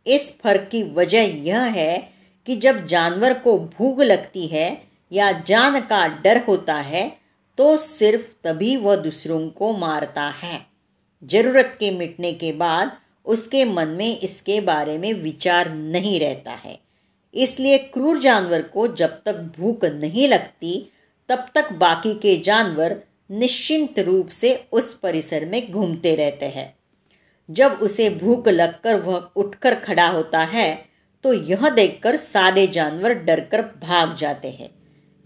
इस 0.06 0.32
फ़र्क 0.44 0.68
की 0.72 0.82
वजह 0.82 1.22
यह 1.48 1.62
है 1.62 1.98
कि 2.46 2.56
जब 2.56 2.86
जानवर 2.86 3.38
को 3.38 3.58
भूख 3.58 4.00
लगती 4.00 4.46
है 4.46 4.85
या 5.12 5.30
जान 5.46 5.80
का 5.80 6.06
डर 6.22 6.42
होता 6.44 6.74
है 6.74 7.08
तो 7.58 7.76
सिर्फ़ 7.78 8.22
तभी 8.44 8.76
वह 8.76 8.96
दूसरों 8.96 9.48
को 9.50 9.72
मारता 9.78 10.28
है। 10.42 10.60
ज़रूरत 11.22 11.76
के 11.80 11.90
मिटने 11.90 12.32
के 12.32 12.52
बाद 12.52 12.96
उसके 13.26 13.64
मन 13.64 13.88
में 13.88 14.18
इसके 14.20 14.60
बारे 14.60 14.96
में 14.98 15.12
विचार 15.14 15.70
नहीं 15.70 16.18
रहता 16.20 16.52
है। 16.54 16.78
इसलिए 17.34 17.78
क्रूर 17.78 18.18
जानवर 18.18 18.62
को 18.64 18.86
जब 18.88 19.20
तक 19.24 19.40
भूख 19.58 19.84
नहीं 19.84 20.28
लगती, 20.28 20.90
तब 21.28 21.46
तक 21.54 21.72
बाकी 21.72 22.14
के 22.14 22.36
जानवर 22.36 22.96
निश्चिंत 23.30 23.98
रूप 23.98 24.28
से 24.28 24.54
उस 24.72 24.92
परिसर 24.94 25.44
में 25.44 25.70
घूमते 25.72 26.14
रहते 26.14 26.46
हैं। 26.46 26.74
जब 27.48 27.78
उसे 27.82 28.08
भूख 28.12 28.48
लगकर 28.48 29.00
वह 29.00 29.30
उठकर 29.36 29.74
खड़ा 29.76 30.08
होता 30.08 30.42
है 30.44 30.68
तो 31.24 31.32
यह 31.32 31.68
देखकर 31.70 32.16
सारे 32.16 32.66
जानवर 32.66 33.14
डरकर 33.16 33.62
भाग 33.82 34.14
जाते 34.16 34.50
हैं। 34.50 34.70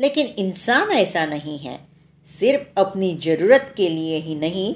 लेकिन 0.01 0.27
इंसान 0.27 0.91
ऐसा 0.91 1.27
नहीं 1.27 1.59
है। 1.59 1.79
सिर्फ़ 2.27 2.81
अपनी 2.81 3.19
ज़रूरत 3.23 3.75
के 3.77 3.89
लिए 3.89 4.17
ही 4.17 4.35
नहीं, 4.35 4.75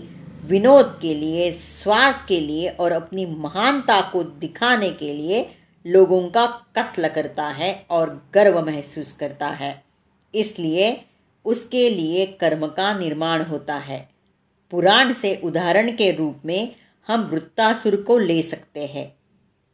विनोद 0.49 0.99
के 1.03 1.15
लिए, 1.15 1.53
स्वार्थ 1.53 2.29
के 2.29 2.41
लिए 2.41 2.69
और 2.69 2.93
अपनी 2.93 3.27
महानता 3.27 4.01
को 4.01 4.23
दिखाने 4.23 4.91
के 4.91 5.13
लिए 5.13 5.45
लोगों 5.87 6.29
का 6.29 6.47
कत्ल 6.47 7.09
करता 7.09 7.49
है 7.49 7.87
और 7.91 8.31
गर्व 8.35 8.67
महसूस 8.67 9.13
करता 9.13 9.49
है। 9.49 9.85
इसलिए 10.35 10.97
उसके 11.45 11.91
लिए 11.91 12.27
कर्म 12.27 12.67
का 12.67 12.99
निर्माण 12.99 13.43
होता 13.43 13.75
है। 13.75 14.09
पुराण 14.71 15.13
से 15.13 15.41
उदाहरण 15.45 15.97
के 15.97 16.11
रूप 16.11 16.37
में 16.45 16.69
हम 17.09 17.21
वृत्तासुर 17.33 17.97
को 17.97 18.19
ले 18.19 18.43
सकते 18.43 18.81
हैं। 18.81 19.07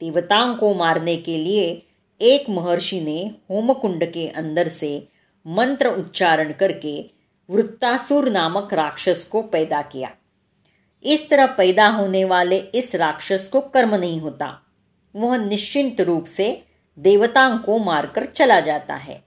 देवताओं 0.00 0.54
को 0.54 0.74
मारने 0.74 1.16
के 1.16 1.44
लिए 1.44 1.74
एक 2.20 2.50
महर्षि 2.50 3.00
ने 3.00 3.30
होमकुंड 3.50 4.04
के 4.04 4.28
अंदर 4.28 4.68
से 4.68 5.08
मंत्र 5.46 5.86
उच्चारण 5.86 6.52
करके 6.52 7.10
वृत्तासुर 7.50 8.28
नामक 8.28 8.74
राक्षस 8.74 9.24
को 9.24 9.42
पैदा 9.42 9.82
किया। 9.82 10.10
इस 11.04 11.30
तरह 11.30 11.46
पैदा 11.46 11.88
होने 11.88 12.24
वाले 12.24 12.58
इस 12.58 12.94
राक्षस 12.94 13.48
को 13.52 13.60
कर्म 13.60 13.94
नहीं 13.94 14.20
होता। 14.20 14.60
वह 15.16 15.36
निश्चिंत 15.36 16.00
रूप 16.00 16.24
से 16.26 16.64
देवताओं 16.98 17.58
को 17.58 17.78
मारकर 17.78 18.26
चला 18.26 18.60
जाता 18.60 18.94
है। 18.94 19.24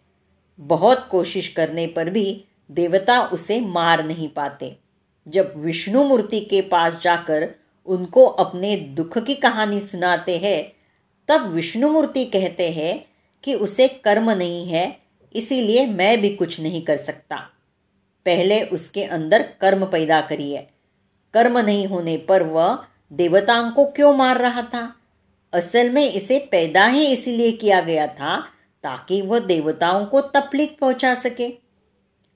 बहुत 0.60 1.08
कोशिश 1.12 1.48
करने 1.48 1.88
पर 1.88 2.10
भी 2.10 2.46
देवता 2.72 3.22
उसे 3.22 3.60
मार 3.60 4.06
नहीं 4.06 4.28
पाते। 4.28 4.78
जब 5.28 5.54
विष्णु 5.56 6.04
मूर्ति 6.04 6.40
के 6.40 6.62
पास 6.62 7.02
जाकर 7.02 7.50
उनको 7.86 8.26
अपने 8.26 8.76
दुख 8.76 9.18
की 9.18 9.36
कहानी 9.36 9.80
सुनाते 9.80 10.38
हैं, 10.38 10.74
तब 11.28 11.52
विष्णु 11.54 11.90
मूर्ति 11.90 12.26
कहते 12.26 12.70
हैं 12.70 12.98
कि 13.44 13.54
उसे 13.54 13.88
कर्म 13.88 14.32
नहीं 14.32 14.66
है 14.68 15.03
इसीलिए 15.36 15.86
मैं 15.86 16.22
भी 16.22 16.30
कुछ 16.30 16.60
नहीं 16.60 16.82
कर 16.82 16.98
सकता। 16.98 17.36
पहले 18.26 18.64
उसके 18.64 19.04
अंदर 19.04 19.42
कर्म 19.62 19.86
पैदा 19.86 20.22
करिए। 20.22 20.68
कर्म 21.34 21.60
नहीं 21.60 21.88
होने 21.88 22.18
पर 22.18 22.44
वह 22.44 22.86
देवताओं 23.14 23.72
को 23.72 23.86
क्यों 23.86 24.14
मार 24.14 24.38
रहा 24.38 24.62
था? 24.62 24.96
असल 25.54 25.90
में 25.90 26.12
इसे 26.12 26.40
पैदा 26.40 26.86
ही 26.86 27.06
इसीलिए 27.06 27.52
किया 27.52 27.82
गया 27.82 28.08
था 28.08 28.42
ताकि 28.84 29.22
वह 29.22 29.40
देवताओं 29.40 30.06
को 30.06 30.22
तकलीफ़ 30.22 30.72
पहुँचा 30.80 31.14
सके। 31.14 31.58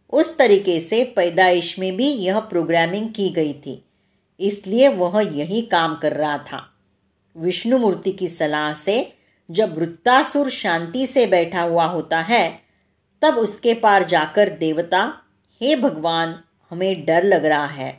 उस 0.09 0.37
तरीके 0.37 0.79
से 0.79 1.03
पैदाइश 1.03 1.79
में 1.79 1.95
भी 1.95 2.07
यह 2.07 2.39
प्रोग्रामिंग 2.39 3.09
की 3.09 3.29
गई 3.29 3.53
थी। 3.53 3.83
इसलिए 4.39 4.87
वह 4.87 5.21
यही 5.33 5.61
काम 5.61 5.95
कर 5.95 6.13
रहा 6.13 6.37
था। 6.37 6.73
विष्णु 7.37 7.77
मूर्ति 7.77 8.11
की 8.11 8.27
सलाह 8.27 8.73
से 8.73 9.13
जब 9.51 9.77
वृत्तासुर 9.77 10.49
शांति 10.49 11.07
से 11.07 11.25
बैठा 11.25 11.61
हुआ 11.61 11.85
होता 11.85 12.21
है 12.21 12.66
तब 13.21 13.37
उसके 13.37 13.73
पार 13.73 14.03
जाकर 14.03 14.49
देवता, 14.49 15.21
हे 15.61 15.75
भगवान, 15.75 16.39
हमें 16.71 17.05
डर 17.05 17.23
लग 17.23 17.45
रहा 17.45 17.65
है, 17.65 17.91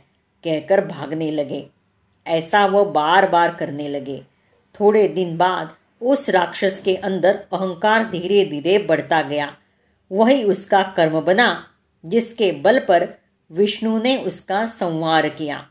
कहकर 0.43 0.85
भागने 0.85 1.31
लगे। 1.31 1.69
ऐसा 2.27 2.65
वह 2.65 2.83
बार 2.83 3.29
बार 3.29 3.55
करने 3.55 3.87
लगे। 3.87 4.21
थोड़े 4.79 5.07
दिन 5.07 5.37
बाद 5.37 5.69
उस 6.01 6.29
राक्षस 6.29 6.81
के 6.85 6.95
अंदर 6.95 7.35
अहंकार 7.53 8.03
धीरे 8.03 8.45
धीरे 8.45 8.77
बढ़ता 8.77 9.21
गया। 9.21 9.57
वही 10.11 10.43
उसका 10.43 10.81
कर्म 10.81 11.21
बना, 11.21 11.63
जिसके 12.05 12.51
बल 12.51 12.79
पर 12.79 13.07
विष्णु 13.51 14.01
ने 14.01 14.17
उसका 14.17 14.65
संवार 14.65 15.29
किया। 15.29 15.67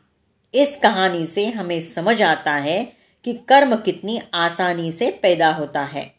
इस 0.55 0.77
कहानी 0.77 1.27
से 1.27 1.47
हमें 1.47 1.81
समझ 1.81 2.23
आता 2.23 2.53
है 2.53 2.93
कि 3.25 3.33
कर्म 3.33 3.77
कितनी 3.77 4.21
आसानी 4.35 4.93
से 4.93 5.11
पैदा 5.11 5.51
होता 5.51 5.83
है। 5.83 6.15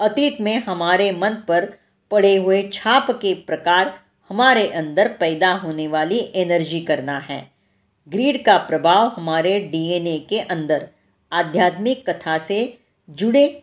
अतीत 0.00 0.40
में 0.40 0.62
हमारे 0.64 1.12
मन 1.12 1.34
पर 1.34 1.72
पड़े 2.10 2.36
हुए 2.36 2.70
छाप 2.72 3.10
के 3.10 3.34
प्रकार 3.34 4.00
हमारे 4.30 4.68
अंदर 4.68 5.08
पैदा 5.08 5.52
होने 5.52 5.86
वाली 5.86 6.32
एनर्जी 6.34 6.80
करना 6.80 7.18
है। 7.18 7.50
ग्रीड 8.08 8.44
का 8.44 8.56
प्रभाव 8.56 9.08
हमारे 9.08 9.60
डीएनए 9.60 10.18
के 10.18 10.40
अंदर, 10.40 10.88
आध्यात्मिक 11.32 12.10
कथा 12.10 12.38
से 12.38 12.78
जुड़े 13.10 13.62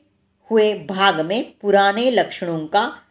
हुए 0.52 0.74
भाग 0.74 1.22
में 1.22 1.54
पुराने 1.62 2.12
लक्षणों 2.12 2.68
का 2.68 3.02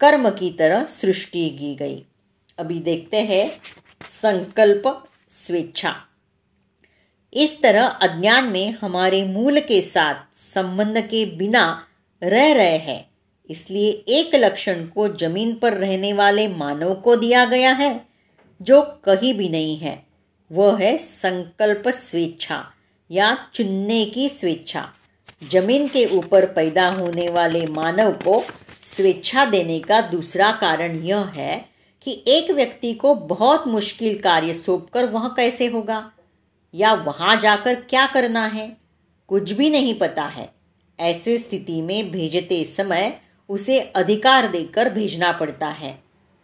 कर्म 0.00 0.30
की 0.30 0.50
तरह 0.50 0.84
सृष्टि 0.84 1.50
की 1.50 1.74
गई। 1.74 2.06
अभी 2.58 2.80
देखते 2.80 3.16
हैं 3.16 3.50
संकल्प 4.04 5.08
स्वेच्छा। 5.28 5.94
इस 7.32 7.62
तरह 7.62 7.86
अज्ञान 7.86 8.44
में 8.44 8.74
हमारे 8.82 9.24
मूल 9.24 9.60
के 9.60 9.82
साथ 9.82 10.14
संबंध 10.36 10.98
के 10.98 11.24
बिना 11.24 11.86
रह 12.22 12.52
रहे 12.52 12.78
हैं। 12.78 13.09
इसलिए 13.50 13.90
एक 14.08 14.34
लक्षण 14.34 14.86
को 14.86 15.08
ज़मीन 15.08 15.54
पर 15.54 15.72
रहने 15.72 16.12
वाले 16.12 16.48
मानव 16.48 16.94
को 16.94 17.16
दिया 17.16 17.44
गया 17.44 17.72
है, 17.72 18.00
जो 18.62 18.82
कहीं 18.82 19.34
भी 19.34 19.48
नहीं 19.48 19.76
है। 19.76 20.06
वह 20.52 20.78
है 20.78 20.96
संकल्प 20.98 21.88
स्वेच्छा 21.88 22.64
या 23.10 23.36
चुनने 23.54 24.04
की 24.04 24.28
स्वेच्छा। 24.28 24.88
ज़मीन 25.52 25.88
के 25.88 26.06
ऊपर 26.06 26.44
पैदा 26.44 26.90
होने 26.90 27.28
वाले 27.28 27.66
मानव 27.66 28.12
को 28.12 28.42
स्वेच्छा 28.82 29.44
देने 29.44 29.80
का 29.80 30.00
दूसरा 30.00 30.52
कारण 30.52 30.96
यह 31.04 31.24
है 31.24 31.58
कि 32.02 32.24
एक 32.26 32.50
व्यक्ति 32.50 32.94
को 32.94 33.14
बहुत 33.14 33.66
मुश्किल 33.66 34.18
कार्य 34.18 34.54
सौंपकर 34.54 35.04
वह 35.04 35.28
कैसे 35.28 35.66
होगा? 35.66 36.12
या 36.74 36.92
वहाँ 36.94 37.36
जाकर 37.36 37.74
क्या 37.74 38.06
करना 38.06 38.46
है? 38.46 38.76
कुछ 39.28 39.52
भी 39.52 39.70
नहीं 39.70 39.94
पता 39.94 40.24
है। 40.24 40.48
ऐसे 41.00 41.36
स्थिति 41.36 41.82
में 41.82 42.10
भेजते 42.10 42.64
समय 42.64 43.20
उसे 43.50 43.80
अधिकार 43.80 44.46
देकर 44.46 44.88
भेजना 44.88 45.32
पड़ता 45.32 45.68
है। 45.68 45.98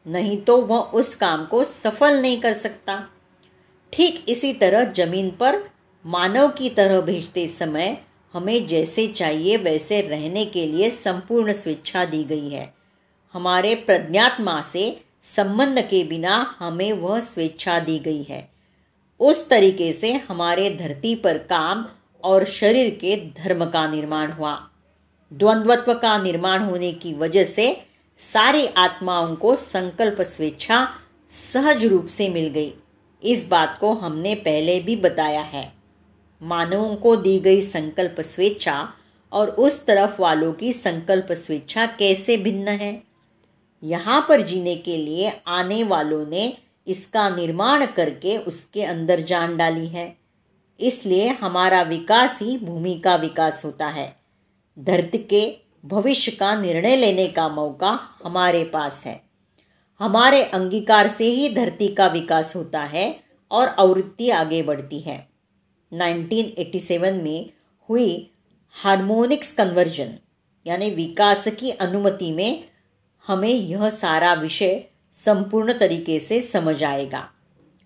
नहीं 0.07 0.37
तो 0.39 0.57
वह 0.63 0.79
उस 0.95 1.15
काम 1.15 1.45
को 1.47 1.63
सफल 1.65 2.21
नहीं 2.21 2.41
कर 2.41 2.53
सकता। 2.53 2.97
ठीक 3.93 4.25
इसी 4.29 4.53
तरह 4.53 4.85
ज़मीन 4.93 5.31
पर 5.31 5.59
मानव 6.05 6.49
की 6.49 6.71
तरह 6.71 7.01
भेजते 7.01 7.47
समय 7.49 7.97
हमें 8.35 8.67
जैसे 8.67 9.07
चाहिए 9.09 9.57
वैसे 9.57 10.01
रहने 10.01 10.45
के 10.47 10.67
लिए 10.67 10.91
संपूर्ण 10.91 11.53
स्वेच्छा 11.53 12.05
दी 12.05 12.23
गई 12.25 12.49
है। 12.49 12.73
हमारे 13.35 13.75
प्रज्ञात्मा 13.75 14.61
से 14.63 14.85
संबंध 15.25 15.81
के 15.81 16.03
बिना 16.05 16.57
हमें 16.59 16.93
वह 16.93 17.21
स्वेच्छा 17.21 17.79
दी 17.81 17.99
गई 17.99 18.23
है। 18.23 18.49
उस 19.21 19.49
तरीके 19.49 19.93
से 19.93 20.13
हमारे 20.29 20.71
धरती 20.71 21.15
पर 21.15 21.39
काम 21.39 21.87
और 22.25 22.45
शरीर 22.45 22.91
के 22.91 23.17
धर्म 23.39 23.65
का 23.65 23.87
निर्माण 23.89 24.33
हुआ। 24.33 24.55
द्वंद्वत्व 25.33 25.95
का 25.95 26.19
निर्माण 26.19 26.63
होने 26.63 26.93
की 26.93 27.15
वजह 27.15 27.45
से 27.45 27.87
सारी 28.19 28.67
आत्माओं 28.67 29.37
को 29.37 29.57
संकल्प 29.57 30.23
स्वेच्छा 30.23 30.89
सहज 31.31 31.85
रूप 31.85 32.07
से 32.07 32.29
मिल 32.29 32.49
गई। 32.49 32.73
इस 33.23 33.49
बात 33.49 33.79
को 33.81 33.93
हमने 33.93 34.35
पहले 34.35 34.81
भी 34.81 34.97
बताया 34.97 35.41
है। 35.41 35.73
मानवों 36.43 36.97
को 36.97 37.17
दी 37.17 37.39
गई 37.39 37.63
संकल्प 37.63 38.21
स्वेच्छा 38.21 38.93
और 39.33 39.49
उस 39.49 39.87
तरफ़ 39.87 40.21
वालों 40.23 40.53
की 40.53 40.73
संकल्प 40.73 41.33
स्वेच्छा 41.33 41.87
कैसे 41.87 42.37
भिन्न 42.37 42.69
है? 42.69 43.03
यहाँ 43.83 44.27
पर 44.29 44.41
जीने 44.41 44.77
के 44.77 44.97
लिए 44.97 45.33
आने 45.47 45.83
वालों 45.85 46.27
ने 46.27 46.57
इसका 46.87 47.29
निर्माण 47.29 47.87
करके 47.87 48.39
उसके 48.39 48.83
अंदर 48.83 49.21
जान 49.21 49.57
डाली 49.57 49.87
है। 49.87 50.17
इसलिए 50.81 51.29
हमारा 51.29 51.83
विकास 51.83 52.39
ही 52.43 52.59
भूमि 52.59 53.01
का 53.05 53.17
विकास 53.17 53.65
होता 53.65 53.87
है। 53.87 54.26
धरती 54.79 55.19
के 55.19 55.57
भविष्य 55.85 56.31
का 56.31 56.55
निर्णय 56.61 56.97
लेने 56.97 57.29
का 57.29 57.49
मौका 57.49 57.99
हमारे 58.25 58.65
पास 58.65 59.03
है। 59.07 59.23
हमारे 60.01 60.43
अंगीकार 60.43 61.09
से 61.09 61.25
ही 61.25 61.49
धरती 61.49 61.89
का 61.89 62.07
विकास 62.07 62.57
होता 62.57 62.85
है 62.85 63.13
और 63.51 63.69
आवृत्ति 63.69 64.31
आगे 64.31 64.63
बढ़ती 64.63 65.01
है। 65.01 65.29
1987 65.93 67.23
में 67.23 67.51
हुई 67.89 68.31
हार्मोनिक्स 68.85 69.53
कन्वर्जन, 69.53 70.19
यानी 70.67 70.91
विकास 70.91 71.49
की 71.49 71.71
अनुमति 71.71 72.33
में 72.33 72.65
हमें 73.27 73.49
यह 73.49 73.89
सारा 73.89 74.35
विषय 74.35 74.85
संपूर्ण 75.15 75.73
तरीके 75.73 76.19
से 76.19 76.41
समझ 76.41 76.85
आएगा। 76.85 77.29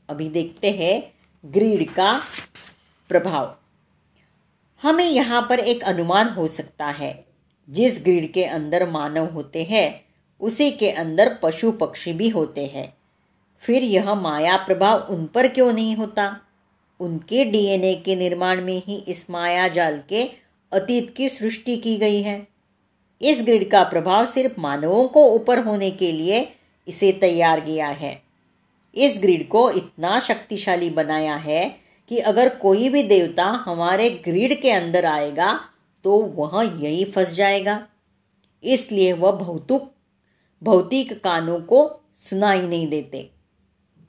अभी 0.08 0.28
देखते 0.28 0.70
हैं 0.70 1.00
ग्रीड 1.44 1.90
का 1.90 2.20
प्रभाव। 3.08 3.59
हमें 4.82 5.04
यहाँ 5.04 5.46
पर 5.50 5.58
एक 5.58 5.82
अनुमान 5.82 6.28
हो 6.28 6.48
सकता 6.48 6.86
है। 6.86 7.24
जिस 7.70 8.00
ग्रीड 8.02 8.32
के 8.32 8.44
अंदर 8.44 8.90
मानव 8.90 9.24
होते 9.24 9.64
हैं, 9.64 10.04
उसी 10.40 10.70
के 10.70 10.90
अंदर 10.90 11.38
पशु 11.42 11.72
पक्षी 11.72 12.12
भी 12.12 12.28
होते 12.28 12.66
हैं। 12.66 12.96
फिर 13.58 13.82
यह 13.82 14.14
माया 14.14 14.56
प्रभाव 14.56 14.98
उन 14.98 15.26
पर 15.26 15.48
क्यों 15.48 15.72
नहीं 15.72 15.96
होता? 15.96 16.40
उनके 17.00 17.44
डीएनए 17.44 17.94
के 17.94 18.14
निर्माण 18.14 18.62
में 18.62 18.82
ही 18.86 19.04
इस 19.08 19.30
माया 19.30 19.68
जाल 19.68 20.02
के 20.08 20.28
अतीत 20.72 21.14
की 21.16 21.28
सृष्टि 21.28 21.76
की 21.76 21.96
गई 21.96 22.22
है। 22.22 22.48
इस 23.22 23.42
ग्रिड 23.42 23.70
का 23.70 23.82
प्रभाव 23.82 24.26
सिर्फ़ 24.26 24.60
मानवों 24.60 25.08
को 25.08 25.32
ऊपर 25.32 25.58
होने 25.58 25.90
के 25.90 26.12
लिए 26.12 26.44
इसे 26.88 27.12
तैयार 27.12 27.60
किया 27.60 27.88
है। 27.88 28.22
इस 28.94 29.18
ग्रिड 29.22 29.48
को 29.48 29.70
इतना 29.70 30.20
शक्तिशाली 30.20 30.90
बनाया 30.90 31.36
है 31.36 31.79
कि 32.10 32.18
अगर 32.18 32.48
कोई 32.56 32.88
भी 32.88 33.02
देवता 33.02 33.44
हमारे 33.64 34.08
ग्रिड 34.24 34.60
के 34.62 34.70
अंदर 34.70 35.04
आएगा 35.06 35.52
तो 36.04 36.18
वह 36.36 36.62
यही 36.82 37.04
फंस 37.06 37.34
जाएगा। 37.34 37.82
इसलिए 38.64 39.12
वह 39.12 39.32
भौतिक 39.32 39.88
भौतिक 40.62 41.12
कानों 41.24 41.60
को 41.60 41.78
सुनाई 42.20 42.62
नहीं 42.62 42.88
देते, 42.88 43.30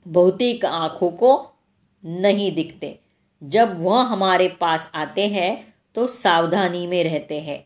भौतिक 0.06 0.64
आँखों 0.64 1.10
को 1.10 1.30
नहीं 2.04 2.50
दिखते। 2.54 2.98
जब 3.42 3.80
वह 3.82 4.02
हमारे 4.02 4.48
पास 4.60 4.90
आते 4.94 5.26
हैं 5.28 5.74
तो 5.96 6.06
सावधानी 6.06 6.86
में 6.86 7.02
रहते 7.04 7.40
हैं। 7.40 7.64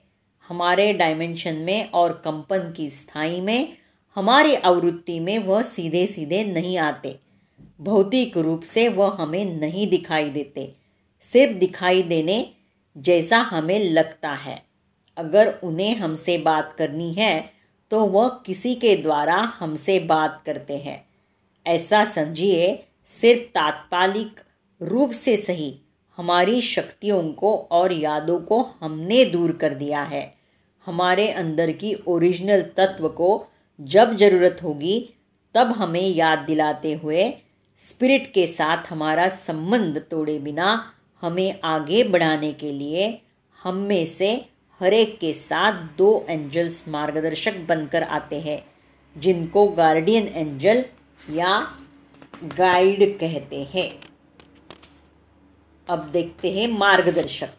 हमारे 0.51 0.93
डायमेंशन 0.93 1.55
में 1.57 1.91
और 1.91 2.13
कंपन 2.25 2.73
की 2.77 2.89
स्थायी 2.91 3.41
में, 3.41 3.77
हमारी 4.17 4.55
आवृत्ति 4.55 5.19
में 5.21 5.39
वह 5.39 5.63
सीधे 5.65 6.07
सीधे 6.07 6.45
नहीं 6.45 6.77
आते। 6.79 7.19
भौतिक 7.81 8.37
रूप 8.37 8.63
से 8.63 8.89
वह 8.89 9.17
हमें 9.19 9.45
नहीं 9.57 9.87
दिखाई 9.87 10.29
देते, 10.31 10.73
सिर्फ़ 11.23 11.53
दिखाई 11.55 12.03
देने 12.03 12.45
जैसा 12.97 13.39
हमें 13.51 13.79
लगता 13.81 14.33
है। 14.35 14.63
अगर 15.17 15.53
उन्हें 15.63 15.95
हमसे 15.97 16.37
बात 16.39 16.73
करनी 16.73 17.13
है 17.13 17.35
तो 17.91 18.05
वह 18.07 18.29
किसी 18.47 18.75
के 18.75 18.95
द्वारा 18.97 19.37
हमसे 19.59 19.99
बात 19.99 20.43
करते 20.47 20.77
हैं। 20.77 21.05
ऐसा 21.67 22.05
समझिए, 22.05 22.75
सिर्फ़ 23.09 23.43
तात्कालिक 23.55 24.41
रूप 24.81 25.11
से 25.13 25.37
सही, 25.37 25.73
हमारी 26.19 26.61
शक्तियों 26.63 27.23
को 27.33 27.55
और 27.71 27.93
यादों 27.93 28.39
को 28.41 28.61
हमने 28.81 29.25
दूर 29.25 29.53
कर 29.53 29.75
दिया 29.75 30.03
है। 30.05 30.25
हमारे 30.87 31.29
अंदर 31.31 31.71
की 31.73 31.95
ओरिजिनल 32.07 32.63
तत्व 32.77 33.09
को 33.11 33.31
जब 33.79 34.17
ज़रूरत 34.17 34.63
होगी, 34.63 34.99
तब 35.55 35.73
हमें 35.73 36.09
याद 36.09 36.39
दिलाते 36.39 36.93
हुए 36.95 37.25
स्पिरिट 37.89 38.33
के 38.33 38.47
साथ 38.47 38.77
हमारा 38.91 39.29
संबंध 39.29 39.99
तोड़े 39.99 40.39
बिना 40.39 40.93
हमें 41.23 41.61
आगे 41.65 42.03
बढ़ाने 42.03 42.53
के 42.53 42.79
लिए 42.79 43.23
हम 43.63 43.77
में 43.77 44.07
से 44.07 44.49
हर 44.81 44.95
एक 44.95 45.19
के 45.19 45.33
साथ 45.33 45.73
दो 45.73 46.27
एंजल्स 46.29 46.89
मार्गदर्शक 46.89 47.57
बनकर 47.57 48.03
आते 48.03 48.41
हैं, 48.41 48.67
जिनको 49.21 49.69
गार्डियन 49.69 50.29
एंजल 50.29 50.85
या 51.31 51.61
गाइड 52.45 53.19
कहते 53.19 53.65
हैं। 53.75 53.91
अब 55.89 56.11
देखते 56.13 56.51
हैं 56.51 56.69
मार्गदर्शक। 56.69 57.51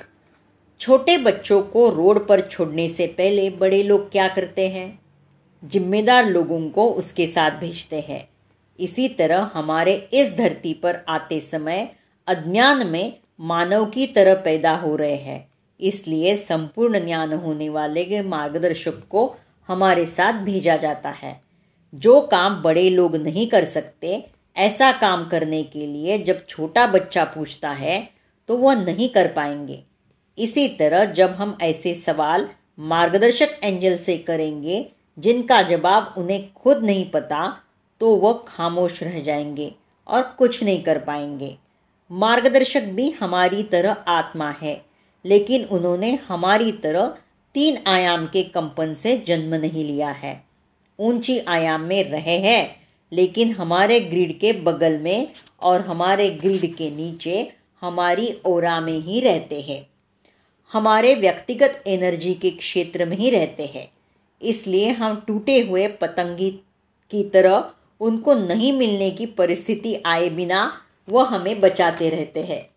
छोटे 0.80 1.18
बच्चों 1.18 1.62
को 1.62 1.90
रोड 1.90 2.28
पर 2.28 2.42
छोड़ने 2.42 2.90
से 2.90 3.08
पहले 3.08 3.50
बड़े 3.50 3.84
लोग 3.84 4.12
क्या 4.12 4.28
करते 4.28 4.68
हैं? 4.68 5.00
जिम्मेदार 5.64 6.26
लोगों 6.26 6.70
को 6.70 6.90
उसके 6.90 7.28
साथ 7.28 7.52
भेजते 7.52 8.00
हैं। 8.00 8.30
इसी 8.80 9.08
तरह 9.10 9.50
हमारे 9.54 9.94
इस 10.14 10.36
धरती 10.38 10.74
पर 10.74 11.00
आते 11.10 11.40
समय 11.40 11.88
अज्ञान 12.28 12.86
में 12.88 13.14
मानव 13.40 13.86
की 13.86 14.06
तरह 14.08 14.34
पैदा 14.36 14.76
हो 14.76 14.96
रहे 14.96 15.16
हैं। 15.16 15.48
इसलिए 15.80 16.36
संपूर्ण 16.36 17.06
ज्ञान 17.06 17.34
होने 17.34 17.70
वाले 17.70 18.04
के 18.06 18.22
मार्गदर्शक 18.22 19.04
को 19.10 19.28
हमारे 19.70 20.06
साथ 20.06 20.44
भेजा 20.44 20.76
जाता 20.78 21.10
है। 21.10 21.40
जो 21.94 22.20
काम 22.22 22.62
बड़े 22.62 22.90
लोग 22.90 23.16
नहीं 23.16 23.48
कर 23.48 23.66
सकते, 23.66 24.24
ऐसा 24.56 24.92
काम 24.92 25.26
करने 25.26 25.64
के 25.64 25.86
लिए 25.86 26.18
जब 26.18 26.46
छोटा 26.46 26.86
बच्चा 26.88 27.24
पूछता 27.26 27.72
है 27.72 28.00
तो 28.50 28.58
वह 28.58 28.76
नहीं 28.76 29.10
कर 29.10 29.28
पाएँगे। 29.28 29.84
इसी 30.38 30.68
तरह 30.70 31.06
जब 31.12 31.32
हम 31.32 31.58
ऐसे 31.62 31.94
सवाल 31.94 32.48
मार्गदर्शक 32.80 33.60
एंजल 33.64 33.98
से 33.98 34.18
करेंगे, 34.18 34.86
जिनका 35.18 35.62
जवाब 35.62 36.14
उन्हें 36.18 36.54
खुद 36.54 36.84
नहीं 36.84 37.10
पता 37.10 37.40
तो 38.02 38.16
वह 38.16 38.46
खामोश 38.48 39.04
रह 39.04 39.20
जाएँगे 39.20 39.76
और 40.08 40.22
कुछ 40.38 40.64
नहीं 40.64 40.84
कर 40.84 40.98
पाएँगे। 40.98 41.58
मार्गदर्शक 42.12 42.82
भी 42.82 43.10
हमारी 43.10 43.64
तरह 43.64 43.92
आत्मा 43.92 44.52
है, 44.62 44.86
लेकिन 45.26 45.64
उन्होंने 45.64 46.20
हमारी 46.28 46.72
तरह 46.72 47.18
तीन 47.54 47.78
आयाम 47.88 48.26
के 48.26 48.44
कंपन 48.44 48.94
से 48.94 49.18
जन्म 49.18 49.56
नहीं 49.56 49.86
लिया 49.86 50.10
है। 50.10 50.44
ऊँची 51.00 51.40
आयाम 51.40 51.82
में 51.82 52.04
रहे 52.04 52.38
हैं, 52.38 52.76
लेकिन 53.12 53.52
हमारे 53.52 54.00
ग्रिड 54.00 54.40
के 54.40 54.52
बगल 54.52 54.98
में 54.98 55.28
और 55.62 55.82
हमारे 55.82 56.30
ग्रिड 56.30 56.76
के 56.76 56.90
नीचे 56.90 57.54
हमारी 57.82 58.42
ओरा 58.46 58.80
में 58.80 59.00
ही 59.00 59.20
रहते 59.20 59.62
हैं। 59.62 59.90
हमारे 60.74 61.14
व्यक्तिगत 61.16 61.84
एनर्जी 61.88 62.34
के 62.34 62.50
क्षेत्र 62.50 63.06
में 63.06 63.18
ही 63.18 63.30
रहते 63.30 63.66
हैं। 63.66 63.92
इसलिए 64.42 64.90
हम 64.90 65.24
टूटे 65.28 65.62
हुए 65.62 65.88
पतंगी 65.88 66.52
की 67.12 67.24
तरह 67.24 67.72
उनको 68.00 68.34
नहीं 68.34 68.74
मिलने 68.74 69.10
की 69.10 69.26
परिस्थिति 69.26 70.02
आए 70.06 70.30
बिना 70.30 70.72
वह 71.10 71.26
हमें 71.26 71.60
बचाते 71.62 72.10
रहते 72.10 72.42
हैं। 72.42 72.70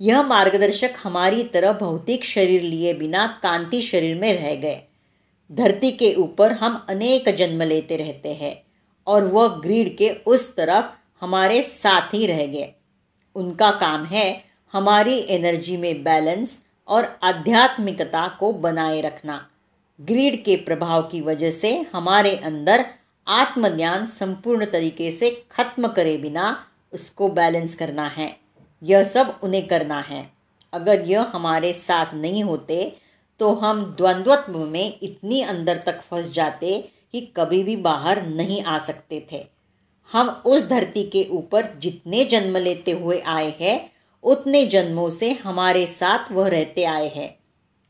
यह 0.00 0.22
मार्गदर्शक 0.22 0.90
हमारी 1.02 1.44
तरह 1.44 1.72
भौतिक 1.72 2.24
शरीर 2.24 2.62
लिए 2.62 2.92
बिना 2.92 3.26
कांति 3.42 3.82
शरीर 3.82 4.16
में 4.16 4.32
रह 4.34 4.54
गए। 4.54 4.80
धरती 5.52 5.90
के 5.90 6.14
ऊपर 6.14 6.52
हम 6.52 6.86
अनेक 6.88 7.28
जन्म 7.36 7.62
लेते 7.62 7.96
रहते 7.96 8.28
हैं 8.28 8.54
और 9.06 9.22
वह 9.22 9.46
ग्रीड 9.46 9.96
के 9.96 10.10
उस 10.26 10.56
तरफ़ 10.56 10.86
हमारे 11.20 11.62
साथ 11.62 12.14
ही 12.14 12.26
रह 12.26 12.46
गए। 12.46 12.72
उनका 13.34 13.70
काम 13.70 14.04
है 14.04 14.44
हमारी 14.72 15.18
एनर्जी 15.28 15.76
में 15.76 16.02
बैलेंस 16.02 16.62
और 16.88 17.04
आध्यात्मिकता 17.22 18.28
को 18.28 18.52
बनाए 18.52 19.00
रखना। 19.00 19.48
ग्रीड 20.00 20.44
के 20.44 20.56
प्रभाव 20.56 21.02
की 21.02 21.20
वजह 21.20 21.50
से 21.50 21.86
हमारे 21.94 22.36
अंदर 22.36 22.84
आत्मज्ञान 23.26 24.06
संपूर्ण 24.06 24.64
तरीके 24.64 25.10
से 25.10 25.30
खत्म 25.50 25.88
करे 25.88 26.16
बिना 26.16 26.66
उसको 26.92 27.28
बैलेंस 27.28 27.74
करना 27.74 28.06
है। 28.08 28.30
यह 28.82 29.02
सब 29.02 29.38
उन्हें 29.42 29.66
करना 29.66 30.00
है। 30.00 30.30
अगर 30.72 31.00
यह 31.00 31.30
हमारे 31.32 31.72
साथ 31.72 32.14
नहीं 32.14 32.44
होते 32.44 32.96
तो 33.40 33.54
हम 33.54 33.84
द्वंद्वत्व 33.98 34.58
में 34.58 34.98
इतनी 35.02 35.40
अंदर 35.42 35.76
तक 35.76 36.00
फंस 36.00 36.30
जाते 36.30 36.80
कि 37.12 37.20
कभी 37.36 37.62
भी 37.62 37.76
बाहर 37.76 38.26
नहीं 38.26 38.62
आ 38.62 38.78
सकते 38.78 39.26
थे। 39.32 39.46
हम 40.12 40.28
उस 40.44 40.68
धरती 40.68 41.02
के 41.04 41.26
ऊपर 41.30 41.66
जितने 41.76 42.24
जन्म 42.24 42.56
लेते 42.56 42.92
हुए 42.92 43.18
आए 43.26 43.54
हैं, 43.60 43.90
उतने 44.24 44.64
जन्मों 44.66 45.08
से 45.10 45.30
हमारे 45.32 45.86
साथ 45.86 46.32
वह 46.32 46.48
रहते 46.48 46.84
आए 46.84 47.08
हैं। 47.08 47.28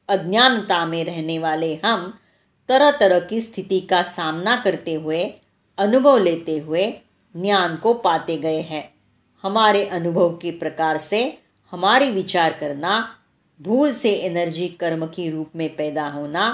अज्ञानता 0.08 0.84
में 0.86 1.04
रहने 1.04 1.38
वाले 1.38 1.74
हम 1.84 2.12
तरह 2.72 2.90
तरह 2.90 3.20
की 3.20 3.40
स्थिति 3.40 3.80
का 3.80 4.02
सामना 4.02 4.56
करते 4.56 4.94
हुए, 4.94 5.24
अनुभव 5.78 6.18
लेते 6.18 6.58
हुए 6.58 6.90
ज्ञान 7.36 7.76
को 7.76 7.94
पाते 7.94 8.36
गए 8.36 8.60
हैं। 8.60 8.94
हमारे 9.44 9.84
अनुभव 9.86 10.36
के 10.36 10.50
प्रकार 10.50 10.98
से 10.98 11.38
हमारी 11.72 12.10
विचार 12.10 12.52
करना, 12.52 13.16
भूल 13.60 13.92
से 13.94 14.12
एनर्जी 14.12 14.68
कर्म 14.68 15.06
की 15.06 15.30
रूप 15.30 15.50
में 15.56 15.76
पैदा 15.76 16.08
होना, 16.08 16.50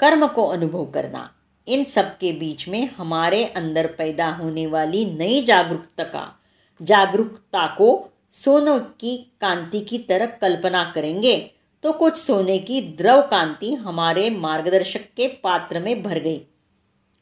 कर्म 0.00 0.26
को 0.26 0.46
अनुभव 0.46 0.84
करना, 0.84 1.28
इन 1.68 1.84
सब 1.84 2.16
के 2.18 2.32
बीच 2.32 2.68
में 2.68 2.88
हमारे 2.98 3.44
अंदर 3.44 3.86
पैदा 3.86 4.28
होने 4.30 4.66
वाली 4.66 5.04
नई 5.04 5.42
जागरूकता 5.42 6.04
का, 6.04 6.38
जागरूकता 6.82 7.66
को 7.66 8.12
सोने 8.32 8.78
की, 9.00 9.16
कांति 9.40 9.80
की 9.80 9.98
तरह 9.98 10.26
कल्पना 10.26 10.92
करेंगे। 10.94 11.54
तो 11.82 11.92
कुछ 11.92 12.16
सोने 12.16 12.58
की 12.58 12.80
द्रव 12.80 13.22
कांति 13.22 13.74
हमारे 13.74 14.30
मार्गदर्शक 14.30 15.00
के 15.16 15.28
पात्र 15.28 15.80
में 15.80 16.02
भर 16.02 16.18
गई। 16.18 16.40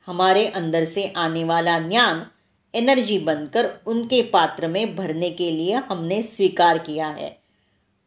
हमारे 0.06 0.46
अंदर 0.46 0.84
से 0.84 1.12
आने 1.16 1.44
वाला 1.44 1.78
ज्ञान 1.78 2.26
एनर्जी 2.74 3.18
बनकर 3.18 3.70
उनके 3.86 4.22
पात्र 4.22 4.68
में 4.68 4.96
भरने 4.96 5.30
के 5.30 5.50
लिए 5.50 5.74
हमने 5.74 6.22
स्वीकार 6.22 6.78
किया 6.78 7.08
है। 7.08 7.38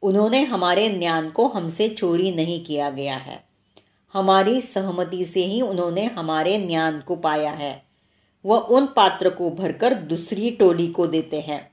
उन्होंने 0.02 0.44
हमारे 0.44 0.90
ज्ञान 0.90 1.30
को 1.30 1.48
हमसे 1.48 1.90
चोरी 1.90 2.32
नहीं 2.32 2.66
किया 2.66 2.90
गया 2.90 3.18
है। 3.18 3.44
हमारी 4.14 4.62
सहमति 4.62 5.26
से 5.26 5.46
ही 5.46 5.62
उन्होंने 5.62 6.06
हमारे 6.06 6.58
ज्ञान 6.58 7.00
को 7.00 7.16
पाया 7.16 7.52
है। 7.52 7.84
वह 8.46 8.58
उन 8.58 8.86
पात्र 8.86 9.30
को 9.30 9.50
भरकर 9.50 9.94
दूसरी 9.94 10.52
टोली 10.52 10.88
को 10.88 11.08
देते 11.08 11.40
हैं। 11.40 11.72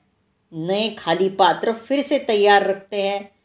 नए 0.53 0.89
खाली 0.89 1.29
पात्र 1.29 1.71
फिर 1.71 2.01
से 2.01 2.19
तैयार 2.19 2.65
रखते 2.65 3.01
हैं। 3.01 3.36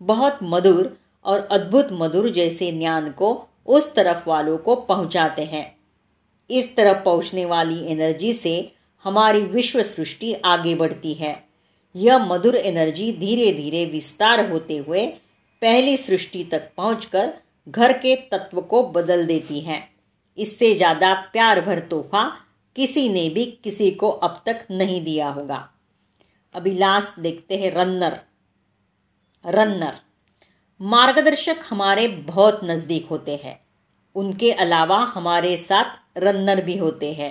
बहुत 0.00 0.38
मधुर 0.42 0.96
और 1.24 1.40
अद्भुत 1.52 1.88
मधुर 1.92 2.28
जैसे 2.30 2.70
ज्ञान 2.72 3.10
को 3.10 3.32
उस 3.66 3.94
तरफ़ 3.94 4.28
वालों 4.28 4.56
को 4.58 4.74
पहुंचाते 4.76 5.44
हैं। 5.44 5.66
इस 6.50 6.74
तरफ़ 6.76 7.02
पहुँचने 7.04 7.44
वाली 7.44 7.80
एनर्जी 7.86 8.32
से 8.32 8.72
हमारी 9.04 9.40
विश्व 9.40 9.82
सृष्टि 9.82 10.32
आगे 10.44 10.74
बढ़ती 10.74 11.14
है। 11.14 11.36
यह 11.94 12.26
मधुर 12.26 12.56
एनर्जी 12.56 13.12
धीरे 13.12 13.52
धीरे 13.52 13.84
विस्तार 13.84 14.48
होते 14.50 14.76
हुए 14.76 15.06
पहली 15.62 15.96
सृष्टि 15.96 16.44
तक 16.44 16.68
पहुंचकर 16.76 17.32
घर 17.68 17.92
के 17.92 18.14
तत्व 18.32 18.60
को 18.60 18.82
बदल 18.88 19.26
देती 19.26 19.60
है। 19.60 19.82
इससे 20.38 20.74
ज़्यादा 20.74 21.12
प्यार 21.32 21.60
भर 21.60 21.78
तोहफा 21.80 22.24
किसी 22.76 23.08
ने 23.08 23.28
भी 23.28 23.44
किसी 23.64 23.90
को 23.90 24.08
अब 24.08 24.42
तक 24.46 24.66
नहीं 24.70 25.02
दिया 25.04 25.28
होगा। 25.28 25.68
अभी 26.54 26.72
लास्ट 26.74 27.20
देखते 27.20 27.56
हैं 27.56 27.70
रन्नर 27.70 28.18
रन्नर 29.44 29.94
मार्गदर्शक 30.80 31.56
हमारे 31.70 32.08
बहुत 32.08 32.60
नज़दीक 32.64 33.06
होते 33.06 33.36
हैं। 33.44 33.58
उनके 34.14 34.52
अलावा 34.52 34.98
हमारे 34.98 35.56
साथ 35.56 36.18
रन्नर 36.18 36.60
भी 36.60 36.76
होते 36.76 37.12
हैं। 37.12 37.30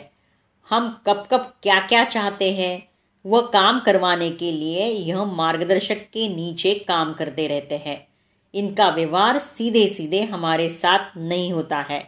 हम 0.69 0.89
कब 1.07 1.27
कब 1.31 1.53
क्या 1.63 1.79
क्या 1.79 2.03
चाहते 2.05 2.51
हैं 2.51 2.79
वह 3.25 3.41
काम 3.41 3.79
करवाने 3.79 4.29
के 4.31 4.51
लिए 4.51 4.85
यह 4.85 5.23
मार्गदर्शक 5.25 6.09
के 6.13 6.27
नीचे 6.27 6.73
काम 6.73 7.13
करते 7.13 7.47
रहते 7.47 7.77
हैं। 7.77 8.07
इनका 8.53 8.89
व्यवहार 8.89 9.39
सीधे 9.39 9.87
सीधे 9.87 10.23
हमारे 10.23 10.69
साथ 10.69 11.17
नहीं 11.17 11.53
होता 11.53 11.81
है। 11.81 12.01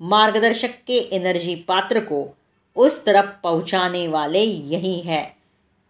मार्गदर्शक 0.00 0.70
के 0.86 0.98
एनर्जी 1.16 1.54
पात्र 1.54 2.00
को 2.00 2.26
उस 2.76 3.04
तरफ़ 3.04 3.42
पहुँचाने 3.44 4.08
वाले 4.08 4.42
यही 4.44 4.98
है। 5.00 5.26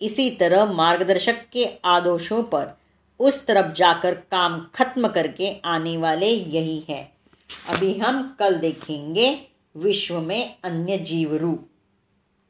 इसी 0.00 0.30
तरह 0.30 0.72
मार्गदर्शक 0.72 1.48
के 1.52 1.66
आदोषों 1.84 2.42
पर 2.42 2.77
उस 3.20 3.46
तरफ़ 3.46 3.72
जाकर 3.72 4.14
काम 4.14 4.66
खत्म 4.74 5.08
करके 5.08 5.60
आने 5.64 5.96
वाले 5.96 6.26
यही 6.26 6.84
है। 6.88 7.12
अभी 7.68 7.98
हम 7.98 8.36
कल 8.38 8.54
देखेंगे 8.54 9.40
विश्व 9.76 10.20
में 10.20 10.56
अन्य 10.64 10.98
जीव 10.98 11.36
रूप। 11.36 11.67